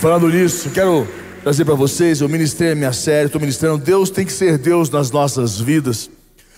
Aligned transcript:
Falando 0.00 0.30
nisso, 0.30 0.70
quero 0.70 1.06
trazer 1.42 1.66
para 1.66 1.74
vocês, 1.74 2.22
eu 2.22 2.28
ministrei 2.28 2.72
a 2.72 2.74
minha 2.74 2.90
série, 2.90 3.26
estou 3.26 3.38
ministrando 3.38 3.84
Deus 3.84 4.08
tem 4.08 4.24
que 4.24 4.32
ser 4.32 4.56
Deus 4.56 4.88
nas 4.88 5.10
nossas 5.10 5.60
vidas. 5.60 6.08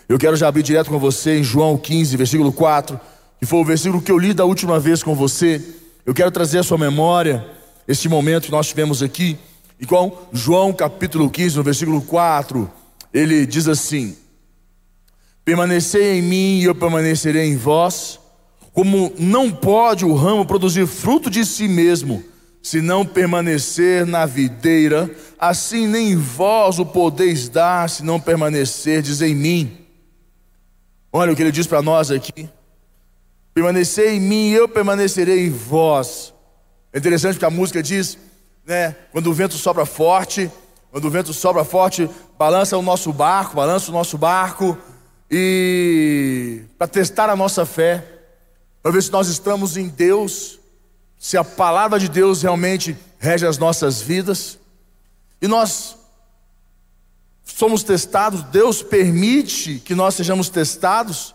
Eu 0.08 0.16
quero 0.16 0.36
já 0.36 0.46
abrir 0.46 0.62
direto 0.62 0.88
com 0.88 0.96
você 0.96 1.38
em 1.38 1.42
João 1.42 1.76
15, 1.76 2.16
versículo 2.16 2.52
4, 2.52 3.00
que 3.40 3.44
foi 3.44 3.58
o 3.58 3.64
versículo 3.64 4.00
que 4.00 4.12
eu 4.12 4.16
li 4.16 4.32
da 4.32 4.44
última 4.44 4.78
vez 4.78 5.02
com 5.02 5.16
você. 5.16 5.60
Eu 6.06 6.14
quero 6.14 6.30
trazer 6.30 6.60
à 6.60 6.62
sua 6.62 6.78
memória 6.78 7.44
este 7.88 8.08
momento 8.08 8.44
que 8.44 8.52
nós 8.52 8.68
tivemos 8.68 9.02
aqui. 9.02 9.36
E 9.80 9.84
com 9.84 10.16
João 10.32 10.72
capítulo 10.72 11.28
15, 11.28 11.56
no 11.56 11.64
versículo 11.64 12.00
4, 12.00 12.70
ele 13.12 13.44
diz 13.44 13.66
assim: 13.66 14.16
Permanecei 15.44 16.20
em 16.20 16.22
mim 16.22 16.60
e 16.60 16.64
eu 16.64 16.76
permanecerei 16.76 17.48
em 17.48 17.56
vós, 17.56 18.20
como 18.72 19.12
não 19.18 19.50
pode 19.50 20.04
o 20.04 20.14
ramo 20.14 20.46
produzir 20.46 20.86
fruto 20.86 21.28
de 21.28 21.44
si 21.44 21.66
mesmo, 21.66 22.22
se 22.62 22.80
não 22.80 23.04
permanecer 23.04 24.06
na 24.06 24.24
videira, 24.24 25.10
assim 25.38 25.86
nem 25.86 26.16
vós 26.16 26.78
o 26.78 26.86
podeis 26.86 27.48
dar, 27.48 27.90
se 27.90 28.04
não 28.04 28.20
permanecerdes 28.20 29.20
em 29.20 29.34
mim. 29.34 29.78
Olha 31.12 31.32
o 31.32 31.36
que 31.36 31.42
ele 31.42 31.50
diz 31.50 31.66
para 31.66 31.82
nós 31.82 32.10
aqui. 32.10 32.48
Permanecer 33.52 34.14
em 34.14 34.20
mim, 34.20 34.50
eu 34.50 34.68
permanecerei 34.68 35.46
em 35.46 35.50
vós. 35.50 36.32
É 36.92 36.98
interessante 36.98 37.34
porque 37.34 37.44
a 37.44 37.50
música 37.50 37.82
diz, 37.82 38.16
né? 38.64 38.94
Quando 39.10 39.26
o 39.26 39.34
vento 39.34 39.54
sopra 39.54 39.84
forte, 39.84 40.50
quando 40.90 41.06
o 41.06 41.10
vento 41.10 41.34
sopra 41.34 41.64
forte, 41.64 42.08
balança 42.38 42.78
o 42.78 42.82
nosso 42.82 43.12
barco, 43.12 43.56
balança 43.56 43.90
o 43.90 43.94
nosso 43.94 44.16
barco, 44.16 44.78
e 45.30 46.62
para 46.78 46.86
testar 46.86 47.28
a 47.28 47.36
nossa 47.36 47.66
fé, 47.66 48.06
para 48.82 48.92
ver 48.92 49.02
se 49.02 49.10
nós 49.10 49.28
estamos 49.28 49.76
em 49.76 49.88
Deus, 49.88 50.60
se 51.22 51.36
a 51.36 51.44
palavra 51.44 52.00
de 52.00 52.08
Deus 52.08 52.42
realmente 52.42 52.96
rege 53.16 53.46
as 53.46 53.56
nossas 53.56 54.02
vidas. 54.02 54.58
E 55.40 55.46
nós 55.46 55.96
somos 57.44 57.84
testados, 57.84 58.42
Deus 58.42 58.82
permite 58.82 59.78
que 59.84 59.94
nós 59.94 60.16
sejamos 60.16 60.48
testados. 60.48 61.32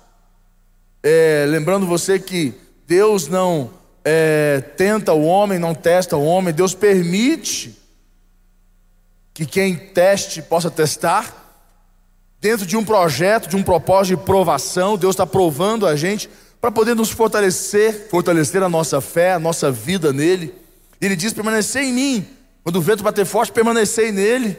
É, 1.01 1.45
lembrando 1.47 1.87
você 1.87 2.19
que 2.19 2.53
Deus 2.85 3.29
não 3.29 3.71
é, 4.03 4.59
tenta 4.75 5.13
o 5.13 5.23
homem, 5.23 5.57
não 5.57 5.73
testa 5.73 6.17
o 6.17 6.25
homem, 6.25 6.53
Deus 6.53 6.73
permite 6.73 7.73
que 9.33 9.45
quem 9.45 9.73
teste 9.73 10.41
possa 10.41 10.69
testar. 10.69 11.45
Dentro 12.41 12.65
de 12.65 12.75
um 12.75 12.83
projeto, 12.83 13.47
de 13.47 13.55
um 13.55 13.63
propósito 13.63 14.19
de 14.19 14.25
provação, 14.25 14.97
Deus 14.97 15.15
está 15.15 15.25
provando 15.25 15.87
a 15.87 15.95
gente 15.95 16.29
para 16.59 16.71
poder 16.71 16.95
nos 16.95 17.11
fortalecer, 17.11 18.07
fortalecer 18.09 18.63
a 18.63 18.69
nossa 18.69 18.99
fé, 18.99 19.33
a 19.33 19.39
nossa 19.39 19.71
vida 19.71 20.11
nele. 20.11 20.53
Ele 20.99 21.15
diz: 21.15 21.33
permanecer 21.33 21.83
em 21.83 21.93
mim. 21.93 22.27
Quando 22.63 22.77
o 22.77 22.81
vento 22.81 23.03
bater 23.03 23.25
forte, 23.25 23.51
permanecei 23.51 24.11
nele. 24.11 24.57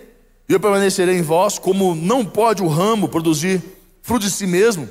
E 0.49 0.53
eu 0.53 0.61
permanecerei 0.61 1.19
em 1.19 1.23
vós, 1.23 1.59
como 1.59 1.95
não 1.95 2.25
pode 2.25 2.63
o 2.63 2.69
ramo 2.69 3.09
produzir 3.09 3.63
fruto 4.01 4.25
de 4.25 4.31
si 4.31 4.47
mesmo. 4.47 4.89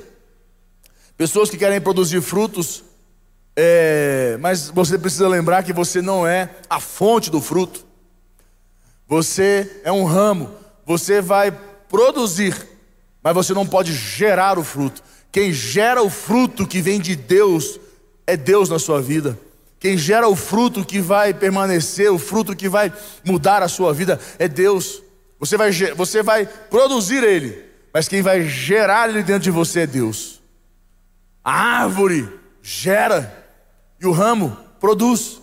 Pessoas 1.16 1.50
que 1.50 1.58
querem 1.58 1.80
produzir 1.80 2.20
frutos, 2.20 2.84
é, 3.56 4.38
mas 4.40 4.68
você 4.68 4.96
precisa 4.96 5.26
lembrar 5.26 5.64
que 5.64 5.72
você 5.72 6.00
não 6.00 6.24
é 6.24 6.48
a 6.70 6.78
fonte 6.78 7.28
do 7.28 7.40
fruto. 7.40 7.84
Você 9.08 9.80
é 9.82 9.90
um 9.90 10.04
ramo. 10.04 10.50
Você 10.86 11.20
vai 11.20 11.50
produzir, 11.88 12.54
mas 13.20 13.34
você 13.34 13.52
não 13.52 13.66
pode 13.66 13.92
gerar 13.92 14.60
o 14.60 14.62
fruto. 14.62 15.02
Quem 15.30 15.52
gera 15.52 16.02
o 16.02 16.10
fruto 16.10 16.66
que 16.66 16.80
vem 16.80 17.00
de 17.00 17.14
Deus 17.14 17.78
é 18.26 18.36
Deus 18.36 18.68
na 18.68 18.78
sua 18.78 19.00
vida. 19.00 19.38
Quem 19.78 19.96
gera 19.96 20.28
o 20.28 20.34
fruto 20.34 20.84
que 20.84 21.00
vai 21.00 21.32
permanecer, 21.32 22.10
o 22.10 22.18
fruto 22.18 22.56
que 22.56 22.68
vai 22.68 22.92
mudar 23.24 23.62
a 23.62 23.68
sua 23.68 23.92
vida 23.94 24.18
é 24.38 24.48
Deus. 24.48 25.02
Você 25.38 25.56
vai, 25.56 25.70
você 25.94 26.22
vai 26.22 26.46
produzir 26.46 27.22
ele, 27.22 27.64
mas 27.92 28.08
quem 28.08 28.22
vai 28.22 28.42
gerar 28.48 29.08
ele 29.08 29.22
dentro 29.22 29.42
de 29.44 29.50
você 29.50 29.80
é 29.80 29.86
Deus. 29.86 30.40
A 31.44 31.52
árvore 31.52 32.28
gera 32.60 33.46
e 34.00 34.06
o 34.06 34.12
ramo 34.12 34.56
produz. 34.80 35.40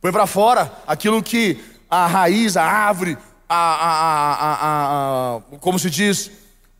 Põe 0.00 0.10
para 0.10 0.26
fora 0.26 0.72
aquilo 0.86 1.22
que 1.22 1.60
a 1.90 2.06
raiz, 2.06 2.56
a 2.56 2.64
árvore, 2.64 3.18
a, 3.48 3.56
a, 3.56 5.36
a, 5.36 5.40
como 5.58 5.78
se 5.78 5.90
diz, 5.90 6.30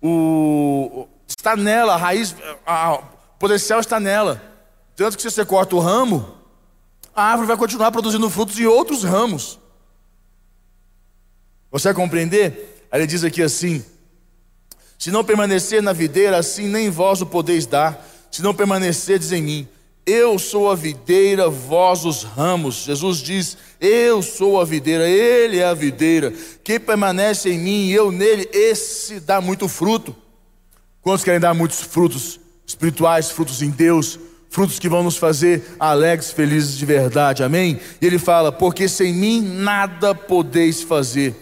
o, 0.01 1.07
Está 1.43 1.57
nela, 1.57 1.95
a 1.95 1.97
raiz, 1.97 2.37
a, 2.65 2.93
o 2.95 3.03
potencial 3.37 3.81
está 3.81 3.99
nela. 3.99 4.41
Tanto 4.95 5.17
que 5.17 5.23
se 5.25 5.29
você 5.29 5.45
corta 5.45 5.75
o 5.75 5.81
ramo, 5.81 6.37
a 7.13 7.25
árvore 7.25 7.49
vai 7.49 7.57
continuar 7.57 7.91
produzindo 7.91 8.31
frutos 8.31 8.61
em 8.61 8.67
outros 8.67 9.03
ramos. 9.03 9.59
Você 11.69 11.89
vai 11.89 11.95
compreender? 11.95 12.87
Aí 12.93 13.01
ele 13.01 13.09
diz 13.09 13.25
aqui 13.25 13.43
assim: 13.43 13.85
Se 14.97 15.11
não 15.11 15.25
permanecer 15.25 15.83
na 15.83 15.93
videira, 15.93 16.37
assim 16.37 16.69
nem 16.69 16.89
vós 16.89 17.21
o 17.21 17.27
podeis 17.27 17.67
dar, 17.67 18.07
se 18.31 18.41
não 18.41 18.55
permanecerdes 18.55 19.33
em 19.33 19.43
mim. 19.43 19.69
Eu 20.07 20.39
sou 20.39 20.71
a 20.71 20.77
videira, 20.77 21.51
vós 21.51 22.05
os 22.05 22.23
ramos. 22.23 22.85
Jesus 22.85 23.19
diz: 23.19 23.59
Eu 23.81 24.23
sou 24.23 24.61
a 24.61 24.65
videira, 24.65 25.09
Ele 25.09 25.59
é 25.59 25.65
a 25.65 25.75
videira. 25.75 26.33
Quem 26.63 26.79
permanece 26.79 27.51
em 27.51 27.59
mim 27.59 27.87
e 27.87 27.93
eu 27.93 28.13
nele, 28.13 28.49
esse 28.53 29.19
dá 29.19 29.41
muito 29.41 29.67
fruto. 29.67 30.22
Quantos 31.03 31.25
querem 31.25 31.41
dar 31.41 31.53
muitos 31.53 31.81
frutos 31.81 32.41
espirituais, 32.65 33.31
frutos 33.31 33.61
em 33.61 33.71
Deus, 33.71 34.19
frutos 34.49 34.79
que 34.79 34.89
vão 34.89 35.03
nos 35.03 35.17
fazer 35.17 35.75
alegres, 35.81 36.31
felizes 36.31 36.77
de 36.77 36.87
verdade, 36.87 37.43
amém? 37.43 37.81
E 38.01 38.07
ele 38.07 38.19
fala: 38.19 38.53
Porque 38.53 38.89
sem 38.89 39.13
mim 39.13 39.41
nada 39.41 40.15
podeis 40.15 40.81
fazer. 40.81 41.35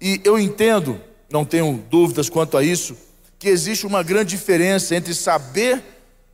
E 0.00 0.20
eu 0.24 0.38
entendo, 0.38 0.98
não 1.30 1.44
tenho 1.44 1.84
dúvidas 1.90 2.30
quanto 2.30 2.56
a 2.56 2.64
isso, 2.64 2.96
que 3.38 3.48
existe 3.48 3.86
uma 3.86 4.02
grande 4.02 4.30
diferença 4.30 4.96
entre 4.96 5.14
saber 5.14 5.82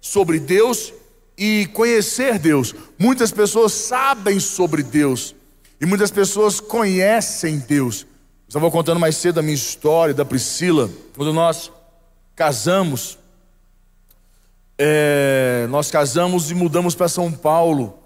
sobre 0.01 0.39
Deus 0.39 0.93
e 1.37 1.67
conhecer 1.73 2.39
Deus. 2.39 2.75
Muitas 2.99 3.33
pessoas 3.33 3.73
sabem 3.73 4.39
sobre 4.39 4.83
Deus 4.83 5.35
e 5.81 5.87
muitas 5.87 6.11
pessoas 6.11 6.61
conhecem 6.61 7.59
Deus. 7.59 8.03
Eu 8.03 8.49
estava 8.49 8.71
contando 8.71 9.01
mais 9.01 9.17
cedo 9.17 9.41
a 9.41 9.43
minha 9.43 9.55
história 9.55 10.15
da 10.15 10.25
Priscila, 10.25 10.91
quando 11.17 11.33
nós 11.33 11.71
casamos, 12.39 13.19
é, 14.79 15.67
nós 15.71 15.91
casamos 15.91 16.53
e 16.53 16.55
mudamos 16.55 16.95
para 16.95 17.09
São 17.09 17.33
Paulo. 17.33 17.99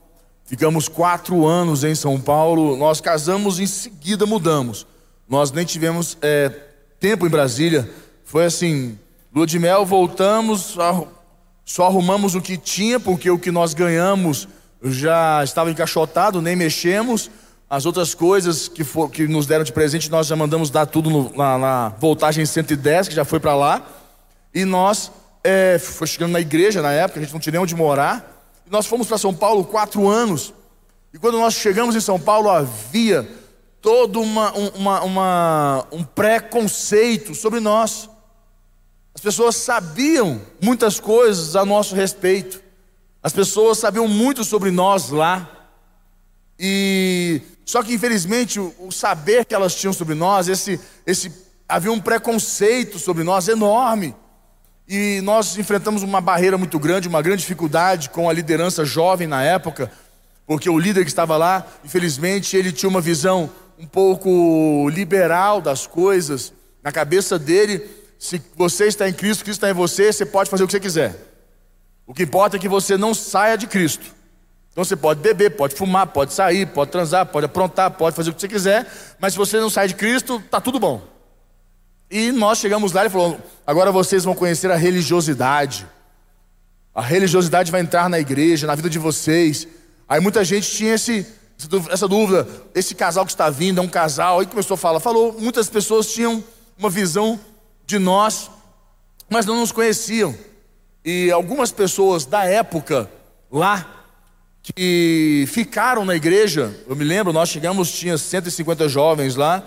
Ficamos 0.46 0.88
quatro 0.88 1.46
anos 1.46 1.84
em 1.84 1.94
São 1.94 2.18
Paulo. 2.18 2.74
Nós 2.78 2.98
casamos 2.98 3.58
e 3.58 3.64
em 3.64 3.66
seguida 3.66 4.24
mudamos. 4.24 4.86
Nós 5.28 5.52
nem 5.52 5.66
tivemos 5.66 6.16
é, 6.22 6.48
tempo 6.98 7.26
em 7.26 7.28
Brasília. 7.28 7.90
Foi 8.24 8.46
assim: 8.46 8.98
lua 9.34 9.46
de 9.46 9.58
mel, 9.58 9.84
voltamos, 9.84 10.78
só 11.62 11.86
arrumamos 11.86 12.34
o 12.34 12.40
que 12.40 12.56
tinha, 12.56 12.98
porque 12.98 13.30
o 13.30 13.38
que 13.38 13.50
nós 13.50 13.74
ganhamos 13.74 14.48
já 14.82 15.44
estava 15.44 15.70
encaixotado, 15.70 16.40
nem 16.40 16.56
mexemos. 16.56 17.30
As 17.68 17.84
outras 17.84 18.14
coisas 18.14 18.66
que, 18.66 18.82
for, 18.82 19.10
que 19.10 19.28
nos 19.28 19.44
deram 19.44 19.62
de 19.62 19.72
presente, 19.72 20.10
nós 20.10 20.26
já 20.26 20.36
mandamos 20.36 20.70
dar 20.70 20.86
tudo 20.86 21.10
no, 21.10 21.36
na, 21.36 21.58
na 21.58 21.88
voltagem 21.98 22.46
110, 22.46 23.08
que 23.08 23.14
já 23.14 23.26
foi 23.26 23.38
para 23.38 23.54
lá. 23.54 23.86
E 24.54 24.64
nós 24.64 25.10
é, 25.42 25.78
foi 25.78 26.06
chegando 26.06 26.32
na 26.32 26.40
igreja 26.40 26.82
na 26.82 26.92
época, 26.92 27.20
a 27.20 27.22
gente 27.22 27.32
não 27.32 27.40
tinha 27.40 27.60
onde 27.60 27.74
morar. 27.74 28.44
E 28.66 28.70
nós 28.70 28.86
fomos 28.86 29.06
para 29.06 29.18
São 29.18 29.34
Paulo 29.34 29.64
quatro 29.64 30.08
anos. 30.08 30.52
E 31.12 31.18
quando 31.18 31.38
nós 31.38 31.54
chegamos 31.54 31.96
em 31.96 32.00
São 32.00 32.18
Paulo, 32.18 32.48
havia 32.48 33.28
todo 33.80 34.20
uma, 34.20 34.52
uma, 34.52 35.02
uma, 35.02 35.86
um 35.90 36.04
preconceito 36.04 37.34
sobre 37.34 37.60
nós. 37.60 38.08
As 39.14 39.20
pessoas 39.20 39.56
sabiam 39.56 40.40
muitas 40.62 41.00
coisas 41.00 41.56
a 41.56 41.64
nosso 41.64 41.94
respeito. 41.94 42.62
As 43.22 43.32
pessoas 43.32 43.78
sabiam 43.78 44.08
muito 44.08 44.44
sobre 44.44 44.70
nós 44.70 45.10
lá. 45.10 45.48
E 46.58 47.42
só 47.64 47.82
que 47.82 47.92
infelizmente 47.92 48.60
o, 48.60 48.74
o 48.78 48.92
saber 48.92 49.44
que 49.44 49.54
elas 49.54 49.74
tinham 49.74 49.92
sobre 49.92 50.14
nós, 50.14 50.48
esse, 50.48 50.80
esse 51.06 51.32
havia 51.68 51.92
um 51.92 52.00
preconceito 52.00 52.98
sobre 52.98 53.24
nós 53.24 53.48
enorme. 53.48 54.14
E 54.88 55.20
nós 55.22 55.56
enfrentamos 55.56 56.02
uma 56.02 56.20
barreira 56.20 56.58
muito 56.58 56.78
grande, 56.78 57.08
uma 57.08 57.22
grande 57.22 57.42
dificuldade 57.42 58.10
com 58.10 58.28
a 58.28 58.32
liderança 58.32 58.84
jovem 58.84 59.26
na 59.26 59.42
época, 59.42 59.90
porque 60.46 60.68
o 60.68 60.78
líder 60.78 61.04
que 61.04 61.10
estava 61.10 61.36
lá, 61.36 61.66
infelizmente, 61.84 62.56
ele 62.56 62.72
tinha 62.72 62.90
uma 62.90 63.00
visão 63.00 63.50
um 63.78 63.86
pouco 63.86 64.88
liberal 64.90 65.60
das 65.60 65.86
coisas. 65.86 66.52
Na 66.82 66.92
cabeça 66.92 67.38
dele, 67.38 67.88
se 68.18 68.40
você 68.56 68.86
está 68.86 69.08
em 69.08 69.12
Cristo, 69.12 69.44
Cristo 69.44 69.58
está 69.58 69.70
em 69.70 69.74
você, 69.74 70.12
você 70.12 70.26
pode 70.26 70.50
fazer 70.50 70.64
o 70.64 70.66
que 70.66 70.72
você 70.72 70.80
quiser. 70.80 71.16
O 72.06 72.12
que 72.12 72.24
importa 72.24 72.56
é 72.56 72.60
que 72.60 72.68
você 72.68 72.96
não 72.96 73.14
saia 73.14 73.56
de 73.56 73.66
Cristo. 73.66 74.04
Então 74.72 74.84
você 74.84 74.96
pode 74.96 75.20
beber, 75.20 75.50
pode 75.50 75.74
fumar, 75.74 76.06
pode 76.06 76.32
sair, 76.32 76.66
pode 76.66 76.90
transar, 76.90 77.26
pode 77.26 77.46
aprontar, 77.46 77.90
pode 77.90 78.16
fazer 78.16 78.30
o 78.30 78.34
que 78.34 78.40
você 78.40 78.48
quiser, 78.48 78.86
mas 79.18 79.34
se 79.34 79.38
você 79.38 79.60
não 79.60 79.68
sai 79.68 79.86
de 79.88 79.94
Cristo, 79.94 80.36
está 80.36 80.60
tudo 80.60 80.78
bom. 80.78 81.02
E 82.12 82.30
nós 82.30 82.58
chegamos 82.58 82.92
lá 82.92 83.00
e 83.00 83.02
ele 83.04 83.10
falou: 83.10 83.40
agora 83.66 83.90
vocês 83.90 84.22
vão 84.22 84.34
conhecer 84.34 84.70
a 84.70 84.76
religiosidade. 84.76 85.86
A 86.94 87.00
religiosidade 87.00 87.72
vai 87.72 87.80
entrar 87.80 88.10
na 88.10 88.20
igreja, 88.20 88.66
na 88.66 88.74
vida 88.74 88.90
de 88.90 88.98
vocês. 88.98 89.66
Aí 90.06 90.20
muita 90.20 90.44
gente 90.44 90.70
tinha 90.70 90.92
esse, 90.92 91.26
essa 91.90 92.06
dúvida, 92.06 92.46
esse 92.74 92.94
casal 92.94 93.24
que 93.24 93.32
está 93.32 93.48
vindo 93.48 93.80
é 93.80 93.82
um 93.82 93.88
casal, 93.88 94.40
aí 94.40 94.46
começou 94.46 94.74
a 94.74 94.76
falar, 94.76 95.00
falou, 95.00 95.34
muitas 95.40 95.70
pessoas 95.70 96.12
tinham 96.12 96.44
uma 96.78 96.90
visão 96.90 97.40
de 97.86 97.98
nós, 97.98 98.50
mas 99.30 99.46
não 99.46 99.60
nos 99.60 99.72
conheciam. 99.72 100.36
E 101.02 101.30
algumas 101.30 101.72
pessoas 101.72 102.26
da 102.26 102.44
época 102.44 103.10
lá 103.50 104.04
que 104.62 105.46
ficaram 105.48 106.04
na 106.04 106.14
igreja, 106.14 106.78
eu 106.86 106.94
me 106.94 107.04
lembro, 107.04 107.32
nós 107.32 107.48
chegamos, 107.48 107.90
tinha 107.90 108.18
150 108.18 108.86
jovens 108.86 109.34
lá, 109.34 109.62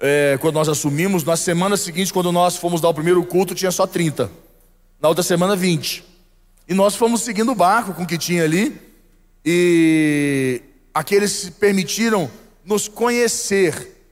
é, 0.00 0.38
quando 0.40 0.54
nós 0.54 0.68
assumimos, 0.68 1.22
na 1.24 1.36
semana 1.36 1.76
seguinte, 1.76 2.12
quando 2.12 2.32
nós 2.32 2.56
fomos 2.56 2.80
dar 2.80 2.88
o 2.88 2.94
primeiro 2.94 3.22
culto, 3.24 3.54
tinha 3.54 3.70
só 3.70 3.86
30. 3.86 4.30
Na 5.00 5.08
outra 5.08 5.22
semana, 5.22 5.54
20. 5.54 6.02
E 6.66 6.74
nós 6.74 6.96
fomos 6.96 7.20
seguindo 7.20 7.52
o 7.52 7.54
barco 7.54 7.92
com 7.92 8.04
o 8.04 8.06
que 8.06 8.16
tinha 8.16 8.44
ali, 8.44 8.80
e 9.44 10.62
aqueles 10.94 11.50
permitiram 11.50 12.30
nos 12.64 12.88
conhecer, 12.88 14.02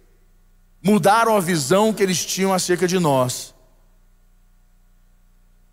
mudaram 0.83 1.37
a 1.37 1.41
visão 1.41 1.93
que 1.93 2.03
eles 2.03 2.25
tinham 2.25 2.53
acerca 2.53 2.87
de 2.87 2.99
nós. 2.99 3.55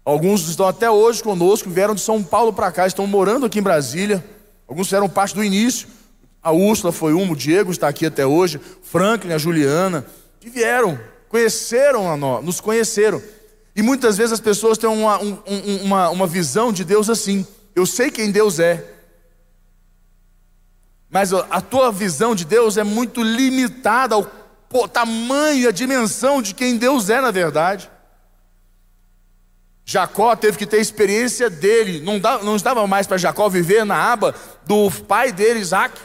Alguns 0.05 0.47
estão 0.47 0.67
até 0.67 0.89
hoje 0.89 1.23
conosco, 1.23 1.69
vieram 1.69 1.95
de 1.95 2.01
São 2.01 2.23
Paulo 2.23 2.53
para 2.53 2.71
cá, 2.71 2.85
estão 2.85 3.07
morando 3.07 3.47
aqui 3.47 3.59
em 3.59 3.63
Brasília. 3.63 4.23
Alguns 4.67 4.87
fizeram 4.87 5.09
parte 5.09 5.33
do 5.33 5.43
início. 5.43 5.87
A 6.45 6.51
Úrsula 6.51 6.93
foi 6.93 7.11
um, 7.15 7.31
o 7.31 7.35
Diego 7.35 7.71
está 7.71 7.87
aqui 7.87 8.05
até 8.05 8.23
hoje, 8.23 8.61
Franklin, 8.83 9.33
a 9.33 9.37
Juliana, 9.39 10.05
que 10.39 10.47
vieram, 10.47 10.99
conheceram 11.27 12.11
a 12.11 12.15
nós, 12.15 12.45
nos 12.45 12.61
conheceram. 12.61 13.19
E 13.75 13.81
muitas 13.81 14.15
vezes 14.15 14.33
as 14.33 14.39
pessoas 14.39 14.77
têm 14.77 14.87
uma, 14.87 15.19
um, 15.19 15.39
uma, 15.81 16.09
uma 16.11 16.27
visão 16.27 16.71
de 16.71 16.83
Deus 16.83 17.09
assim. 17.09 17.47
Eu 17.75 17.87
sei 17.87 18.11
quem 18.11 18.29
Deus 18.29 18.59
é, 18.59 18.85
mas 21.09 21.33
a 21.33 21.61
tua 21.61 21.91
visão 21.91 22.35
de 22.35 22.45
Deus 22.45 22.77
é 22.77 22.83
muito 22.83 23.23
limitada 23.23 24.13
ao 24.13 24.87
tamanho 24.87 25.61
e 25.63 25.67
a 25.67 25.71
dimensão 25.71 26.43
de 26.43 26.53
quem 26.53 26.77
Deus 26.77 27.09
é 27.09 27.19
na 27.21 27.31
verdade. 27.31 27.89
Jacó 29.83 30.35
teve 30.35 30.59
que 30.59 30.67
ter 30.67 30.79
experiência 30.79 31.49
dele, 31.49 32.01
não, 32.01 32.19
dá, 32.19 32.37
não 32.43 32.55
estava 32.55 32.85
mais 32.85 33.07
para 33.07 33.17
Jacó 33.17 33.49
viver 33.49 33.83
na 33.83 34.11
aba 34.11 34.35
do 34.67 34.91
pai 34.91 35.31
dele, 35.31 35.59
Isaac. 35.59 35.99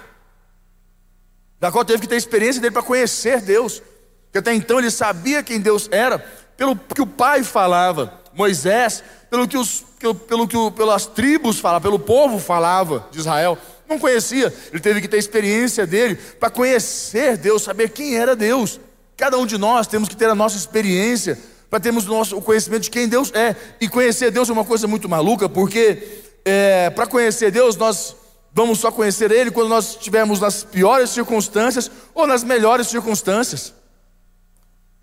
Jacó 1.61 1.85
teve 1.85 2.01
que 2.01 2.09
ter 2.09 2.17
experiência 2.17 2.61
dele 2.61 2.73
para 2.73 2.83
conhecer 2.83 3.41
Deus, 3.41 3.83
porque 4.25 4.39
até 4.39 4.55
então 4.55 4.79
ele 4.79 4.91
sabia 4.91 5.43
quem 5.43 5.61
Deus 5.61 5.89
era, 5.91 6.19
pelo 6.57 6.75
que 6.77 7.03
o 7.03 7.07
pai 7.07 7.43
falava, 7.43 8.21
Moisés, 8.33 9.03
pelo 9.29 9.47
que, 9.47 9.59
os, 9.59 9.85
pelo 10.27 10.49
que 10.49 10.57
pelas 10.73 11.07
tribos 11.07 11.59
falavam, 11.59 11.83
pelo 11.83 11.99
povo 11.99 12.39
falava 12.39 13.09
de 13.11 13.19
Israel, 13.19 13.59
não 13.89 13.99
conhecia, 13.99 14.55
ele 14.73 14.81
teve 14.81 15.01
que 15.01 15.09
ter 15.09 15.19
experiência 15.19 15.87
dele 15.87 16.15
para 16.15 16.49
conhecer 16.49 17.37
Deus, 17.37 17.63
saber 17.63 17.91
quem 17.91 18.17
era 18.17 18.37
Deus. 18.37 18.81
Cada 19.17 19.37
um 19.37 19.45
de 19.45 19.59
nós 19.59 19.87
temos 19.87 20.09
que 20.09 20.17
ter 20.17 20.31
a 20.31 20.35
nossa 20.35 20.57
experiência 20.57 21.37
para 21.69 21.81
termos 21.81 22.07
o, 22.07 22.11
nosso, 22.11 22.37
o 22.37 22.43
conhecimento 22.43 22.85
de 22.85 22.91
quem 22.91 23.09
Deus 23.09 23.33
é. 23.35 23.55
E 23.81 23.89
conhecer 23.89 24.31
Deus 24.31 24.49
é 24.49 24.53
uma 24.53 24.65
coisa 24.65 24.87
muito 24.87 25.09
maluca, 25.09 25.49
porque 25.49 26.23
é, 26.45 26.89
para 26.91 27.07
conhecer 27.07 27.51
Deus, 27.51 27.77
nós 27.77 28.17
vamos 28.53 28.79
só 28.79 28.91
conhecer 28.91 29.31
Ele 29.31 29.51
quando 29.51 29.69
nós 29.69 29.91
estivermos 29.91 30.41
nas 30.41 30.65
piores 30.65 31.11
circunstâncias 31.11 31.91
ou 32.15 32.27
nas 32.27 32.45
melhores 32.45 32.89
circunstâncias. 32.89 33.75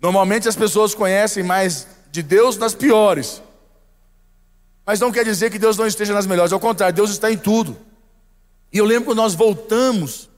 Normalmente 0.00 0.48
as 0.48 0.56
pessoas 0.56 0.94
conhecem 0.94 1.42
mais 1.42 1.86
de 2.10 2.22
Deus 2.22 2.56
nas 2.56 2.74
piores. 2.74 3.42
Mas 4.86 5.00
não 5.00 5.12
quer 5.12 5.24
dizer 5.24 5.50
que 5.50 5.58
Deus 5.58 5.76
não 5.76 5.86
esteja 5.86 6.14
nas 6.14 6.26
melhores, 6.26 6.52
ao 6.52 6.60
contrário, 6.60 6.94
Deus 6.94 7.10
está 7.10 7.30
em 7.30 7.36
tudo. 7.36 7.76
E 8.72 8.78
eu 8.78 8.84
lembro 8.84 9.06
quando 9.06 9.18
nós 9.18 9.34
voltamos, 9.34 10.28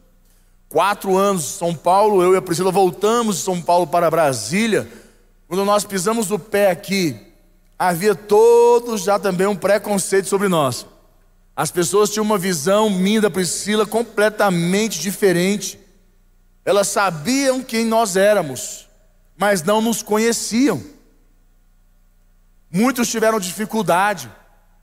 quatro 0.68 1.16
anos 1.16 1.42
de 1.42 1.48
São 1.50 1.74
Paulo, 1.74 2.22
eu 2.22 2.34
e 2.34 2.36
a 2.36 2.42
Priscila 2.42 2.72
voltamos 2.72 3.36
de 3.36 3.42
São 3.42 3.60
Paulo 3.60 3.86
para 3.86 4.10
Brasília. 4.10 4.90
Quando 5.46 5.64
nós 5.64 5.84
pisamos 5.84 6.30
o 6.30 6.38
pé 6.38 6.70
aqui, 6.70 7.16
havia 7.78 8.14
todos 8.14 9.02
já 9.02 9.18
também 9.18 9.46
um 9.46 9.56
preconceito 9.56 10.28
sobre 10.28 10.48
nós. 10.48 10.86
As 11.60 11.70
pessoas 11.70 12.08
tinham 12.08 12.24
uma 12.24 12.38
visão 12.38 12.88
minha 12.88 13.20
da 13.20 13.28
Priscila 13.28 13.84
completamente 13.84 14.98
diferente. 14.98 15.78
Elas 16.64 16.88
sabiam 16.88 17.62
quem 17.62 17.84
nós 17.84 18.16
éramos, 18.16 18.88
mas 19.36 19.62
não 19.62 19.82
nos 19.82 20.02
conheciam. 20.02 20.82
Muitos 22.70 23.10
tiveram 23.10 23.38
dificuldade, 23.38 24.32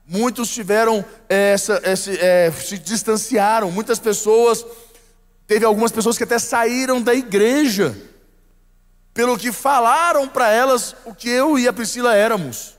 muitos 0.06 0.50
tiveram 0.50 1.04
essa, 1.28 1.80
essa 1.82 2.12
é, 2.12 2.52
se 2.52 2.78
distanciaram. 2.78 3.72
Muitas 3.72 3.98
pessoas, 3.98 4.64
teve 5.48 5.64
algumas 5.64 5.90
pessoas 5.90 6.16
que 6.16 6.22
até 6.22 6.38
saíram 6.38 7.02
da 7.02 7.12
igreja 7.12 8.00
pelo 9.12 9.36
que 9.36 9.50
falaram 9.50 10.28
para 10.28 10.48
elas 10.48 10.94
o 11.04 11.12
que 11.12 11.28
eu 11.28 11.58
e 11.58 11.66
a 11.66 11.72
Priscila 11.72 12.14
éramos. 12.14 12.77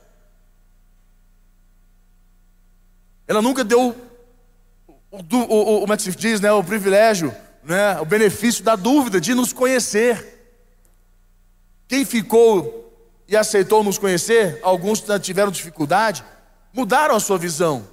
Ela 3.30 3.40
nunca 3.40 3.62
deu 3.62 3.94
o, 5.08 5.18
o, 5.18 5.76
o, 5.76 5.80
como 5.82 5.92
é 5.92 5.96
que 5.96 6.02
se 6.02 6.10
diz, 6.10 6.40
né, 6.40 6.50
o 6.50 6.64
privilégio, 6.64 7.32
né, 7.62 7.96
o 8.00 8.04
benefício 8.04 8.64
da 8.64 8.74
dúvida 8.74 9.20
de 9.20 9.34
nos 9.34 9.52
conhecer. 9.52 10.58
Quem 11.86 12.04
ficou 12.04 12.92
e 13.28 13.36
aceitou 13.36 13.84
nos 13.84 13.98
conhecer, 13.98 14.58
alguns 14.64 15.04
tiveram 15.22 15.52
dificuldade, 15.52 16.24
mudaram 16.72 17.14
a 17.14 17.20
sua 17.20 17.38
visão. 17.38 17.86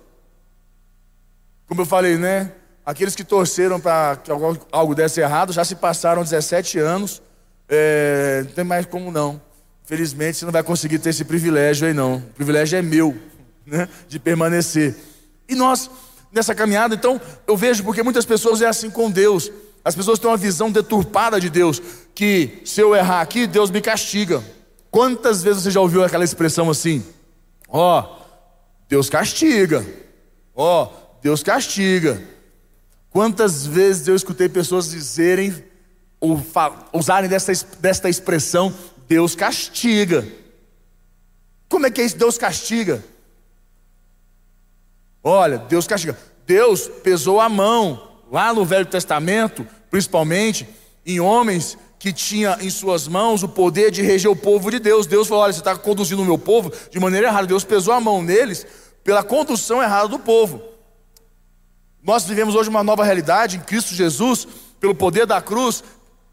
Como 1.67 1.81
eu 1.81 1.85
falei, 1.85 2.17
né? 2.17 2.51
Aqueles 2.83 3.15
que 3.15 3.23
torceram 3.23 3.79
para 3.79 4.15
que 4.15 4.31
algo 4.71 4.95
desse 4.95 5.21
errado 5.21 5.53
já 5.53 5.63
se 5.63 5.75
passaram 5.75 6.23
17 6.23 6.79
anos 6.79 7.21
é, 7.69 8.41
não 8.43 8.51
tem 8.53 8.63
mais 8.63 8.87
como 8.87 9.11
não. 9.11 9.39
Felizmente 9.83 10.39
você 10.39 10.45
não 10.45 10.51
vai 10.51 10.63
conseguir 10.63 10.97
ter 10.97 11.11
esse 11.11 11.23
privilégio 11.23 11.87
aí 11.87 11.93
não. 11.93 12.15
O 12.15 12.33
privilégio 12.33 12.79
é 12.79 12.81
meu, 12.81 13.15
né? 13.67 13.87
De 14.07 14.17
permanecer. 14.17 14.95
E 15.47 15.55
nós, 15.55 15.89
nessa 16.31 16.53
caminhada, 16.53 16.95
então, 16.95 17.19
eu 17.47 17.55
vejo 17.55 17.83
porque 17.83 18.03
muitas 18.03 18.25
pessoas 18.25 18.61
é 18.61 18.67
assim 18.67 18.89
com 18.89 19.09
Deus. 19.09 19.51
As 19.83 19.95
pessoas 19.95 20.19
têm 20.19 20.29
uma 20.29 20.37
visão 20.37 20.71
deturpada 20.71 21.39
de 21.39 21.49
Deus, 21.49 21.81
que 22.13 22.61
se 22.65 22.81
eu 22.81 22.95
errar 22.95 23.21
aqui, 23.21 23.47
Deus 23.47 23.71
me 23.71 23.81
castiga. 23.81 24.43
Quantas 24.91 25.43
vezes 25.43 25.63
você 25.63 25.71
já 25.71 25.79
ouviu 25.79 26.03
aquela 26.03 26.23
expressão 26.23 26.69
assim? 26.69 27.05
Ó, 27.69 28.01
oh, 28.01 28.23
Deus 28.89 29.09
castiga. 29.09 29.85
Ó, 30.53 30.83
oh, 30.83 31.19
Deus 31.21 31.43
castiga. 31.43 32.21
Quantas 33.09 33.65
vezes 33.65 34.07
eu 34.07 34.15
escutei 34.15 34.49
pessoas 34.49 34.89
dizerem 34.89 35.63
usarem 36.93 37.29
desta, 37.29 37.53
desta 37.79 38.09
expressão, 38.09 38.73
Deus 39.07 39.35
castiga. 39.35 40.27
Como 41.69 41.85
é 41.85 41.91
que 41.91 42.01
é 42.01 42.05
isso? 42.05 42.17
Deus 42.17 42.37
castiga. 42.37 43.03
Olha, 45.27 45.57
Deus 45.57 45.85
castiga. 45.85 46.17
Deus 46.45 46.87
pesou 47.03 47.41
a 47.41 47.49
mão 47.49 48.01
lá 48.31 48.53
no 48.53 48.63
Velho 48.63 48.85
Testamento, 48.85 49.67
principalmente 49.91 50.65
em 51.05 51.19
homens 51.19 51.77
que 51.99 52.13
tinha 52.13 52.57
em 52.61 52.69
suas 52.69 53.09
mãos 53.09 53.43
o 53.43 53.49
poder 53.49 53.91
de 53.91 54.01
reger 54.01 54.31
o 54.31 54.35
povo 54.37 54.71
de 54.71 54.79
Deus. 54.79 55.05
Deus 55.05 55.27
falou: 55.27 55.43
olha, 55.43 55.51
você 55.51 55.59
está 55.59 55.75
conduzindo 55.75 56.21
o 56.21 56.25
meu 56.25 56.37
povo 56.37 56.71
de 56.89 56.97
maneira 56.97 57.27
errada. 57.27 57.45
Deus 57.45 57.65
pesou 57.65 57.93
a 57.93 57.99
mão 57.99 58.21
neles 58.21 58.65
pela 59.03 59.21
condução 59.21 59.83
errada 59.83 60.07
do 60.07 60.17
povo. 60.17 60.61
Nós 62.01 62.23
vivemos 62.23 62.55
hoje 62.55 62.69
uma 62.69 62.83
nova 62.83 63.03
realidade 63.03 63.57
em 63.57 63.59
Cristo 63.59 63.93
Jesus, 63.93 64.47
pelo 64.79 64.95
poder 64.95 65.25
da 65.25 65.41
cruz, 65.41 65.83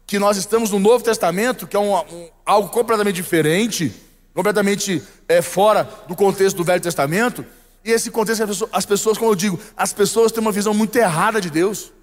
que 0.07 0.17
nós 0.17 0.37
estamos 0.37 0.71
no 0.71 0.79
Novo 0.79 1.03
Testamento, 1.03 1.67
que 1.67 1.75
é 1.75 1.79
um, 1.79 1.93
um, 1.97 2.29
algo 2.45 2.69
completamente 2.69 3.15
diferente, 3.15 3.91
completamente 4.33 5.03
é, 5.27 5.41
fora 5.41 5.83
do 6.07 6.15
contexto 6.15 6.55
do 6.55 6.63
Velho 6.63 6.79
Testamento. 6.79 7.45
E 7.85 7.91
esse 7.91 8.09
contexto, 8.09 8.41
as 8.41 8.49
pessoas, 8.49 8.69
as 8.73 8.85
pessoas, 8.85 9.17
como 9.19 9.29
eu 9.29 9.35
digo, 9.35 9.59
as 9.77 9.93
pessoas 9.93 10.31
têm 10.31 10.41
uma 10.41 10.51
visão 10.51 10.73
muito 10.73 10.95
errada 10.95 11.39
de 11.39 11.51
Deus, 11.51 11.93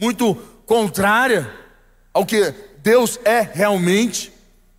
muito 0.00 0.34
contrária 0.64 1.52
ao 2.14 2.24
que 2.24 2.54
Deus 2.82 3.20
é 3.22 3.42
realmente. 3.42 4.32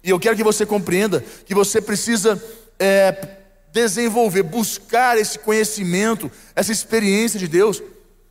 E 0.04 0.10
eu 0.10 0.20
quero 0.20 0.36
que 0.36 0.44
você 0.44 0.66
compreenda 0.66 1.24
que 1.46 1.54
você 1.54 1.80
precisa 1.80 2.44
é, 2.80 3.38
desenvolver, 3.72 4.42
buscar 4.42 5.16
esse 5.16 5.38
conhecimento, 5.38 6.32
essa 6.56 6.72
experiência 6.72 7.38
de 7.38 7.48
Deus. 7.48 7.84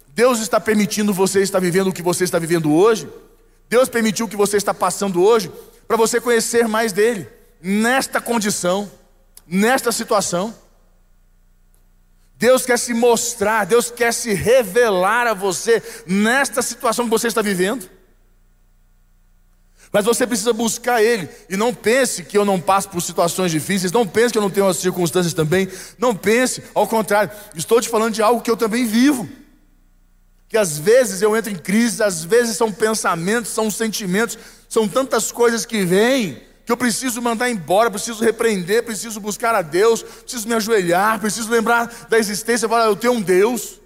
Deus 0.09 0.41
está 0.41 0.59
permitindo 0.59 1.15
você 1.15 1.43
estar 1.43 1.61
vivendo 1.61 1.91
o 1.91 1.93
que 1.93 2.03
você 2.03 2.25
está 2.25 2.41
vivendo 2.41 2.73
hoje. 2.73 3.09
Deus 3.69 3.89
permitiu 3.89 4.27
o 4.27 4.29
que 4.29 4.35
você 4.35 4.57
está 4.57 4.75
passando 4.75 5.23
hoje 5.23 5.49
para 5.87 5.97
você 5.97 6.21
conhecer 6.21 6.67
mais 6.67 6.93
dele, 6.93 7.29
nesta 7.63 8.21
condição, 8.21 8.91
nesta 9.47 9.93
situação. 9.93 10.53
Deus 12.39 12.65
quer 12.65 12.79
se 12.79 12.95
mostrar, 12.95 13.67
Deus 13.67 13.91
quer 13.91 14.15
se 14.15 14.33
revelar 14.33 15.27
a 15.27 15.35
você 15.35 15.83
nesta 16.07 16.63
situação 16.63 17.05
que 17.05 17.11
você 17.11 17.27
está 17.27 17.43
vivendo. 17.43 17.91
Mas 19.91 20.05
você 20.05 20.25
precisa 20.25 20.53
buscar 20.53 21.03
Ele. 21.03 21.29
E 21.51 21.57
não 21.57 21.75
pense 21.75 22.23
que 22.23 22.39
eu 22.39 22.45
não 22.45 22.61
passo 22.61 22.91
por 22.91 23.01
situações 23.01 23.51
difíceis. 23.51 23.91
Não 23.91 24.07
pense 24.07 24.33
que 24.33 24.39
eu 24.39 24.43
não 24.43 24.51
tenho 24.51 24.69
as 24.69 24.77
circunstâncias 24.77 25.35
também. 25.35 25.69
Não 25.99 26.15
pense, 26.15 26.63
ao 26.75 26.87
contrário, 26.87 27.33
estou 27.57 27.81
te 27.81 27.89
falando 27.89 28.15
de 28.15 28.23
algo 28.23 28.41
que 28.41 28.51
eu 28.51 28.57
também 28.57 28.87
vivo. 28.87 29.29
que 30.49 30.57
às 30.57 30.79
vezes 30.79 31.21
eu 31.21 31.37
entro 31.37 31.53
em 31.53 31.57
crise, 31.57 32.03
às 32.03 32.25
vezes 32.25 32.57
são 32.57 32.73
pensamentos, 32.73 33.51
são 33.51 33.71
sentimentos, 33.71 34.39
são 34.67 34.89
tantas 34.89 35.31
coisas 35.31 35.67
que 35.67 35.85
vêm 35.85 36.41
que 36.69 36.73
eu 36.73 36.77
preciso 36.77 37.23
mandar 37.23 37.49
embora, 37.49 37.91
preciso 37.91 38.23
repreender, 38.23 38.83
preciso 38.83 39.19
buscar 39.21 39.55
a 39.55 39.63
Deus, 39.63 40.03
preciso 40.03 40.47
me 40.47 40.53
ajoelhar, 40.53 41.19
preciso 41.19 41.51
lembrar 41.51 41.87
da 42.11 42.19
existência, 42.19 42.69
falar, 42.69 42.85
eu 42.85 42.95
tenho 42.95 43.15
um 43.15 43.23
Deus. 43.23 43.81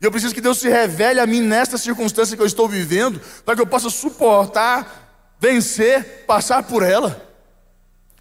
E 0.00 0.04
eu 0.04 0.10
preciso 0.12 0.32
que 0.32 0.40
Deus 0.40 0.58
se 0.58 0.68
revele 0.68 1.18
a 1.18 1.26
mim 1.26 1.40
nesta 1.40 1.76
circunstância 1.76 2.36
que 2.36 2.42
eu 2.42 2.46
estou 2.46 2.68
vivendo, 2.68 3.20
para 3.44 3.56
que 3.56 3.60
eu 3.60 3.66
possa 3.66 3.90
suportar, 3.90 5.34
vencer, 5.40 6.24
passar 6.24 6.62
por 6.62 6.84
ela. 6.84 7.20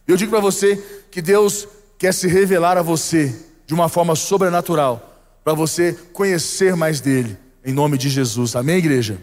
Eu 0.07 0.17
digo 0.17 0.31
para 0.31 0.39
você 0.39 0.75
que 1.11 1.21
Deus 1.21 1.67
quer 1.99 2.15
se 2.15 2.27
revelar 2.27 2.79
a 2.79 2.81
você 2.81 3.45
de 3.67 3.75
uma 3.75 3.87
forma 3.87 4.15
sobrenatural, 4.15 5.21
para 5.43 5.53
você 5.53 5.93
conhecer 6.13 6.75
mais 6.75 6.99
dele, 6.99 7.37
em 7.63 7.73
nome 7.73 7.95
de 7.95 8.09
Jesus. 8.09 8.55
Amém, 8.55 8.77
igreja? 8.77 9.19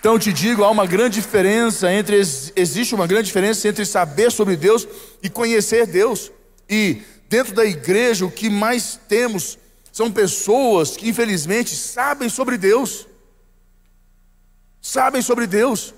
Então 0.00 0.12
eu 0.12 0.18
te 0.18 0.32
digo, 0.32 0.62
há 0.62 0.70
uma 0.70 0.86
grande 0.86 1.20
diferença 1.20 1.92
entre 1.92 2.16
existe 2.16 2.94
uma 2.94 3.06
grande 3.06 3.26
diferença 3.26 3.66
entre 3.66 3.84
saber 3.84 4.30
sobre 4.30 4.56
Deus 4.56 4.86
e 5.22 5.28
conhecer 5.28 5.86
Deus. 5.86 6.30
E 6.70 7.02
dentro 7.28 7.52
da 7.52 7.64
igreja 7.64 8.24
o 8.24 8.30
que 8.30 8.48
mais 8.48 8.98
temos 9.08 9.58
são 9.92 10.12
pessoas 10.12 10.96
que 10.96 11.08
infelizmente 11.08 11.74
sabem 11.74 12.28
sobre 12.28 12.56
Deus. 12.56 13.08
Sabem 14.80 15.20
sobre 15.20 15.46
Deus. 15.46 15.92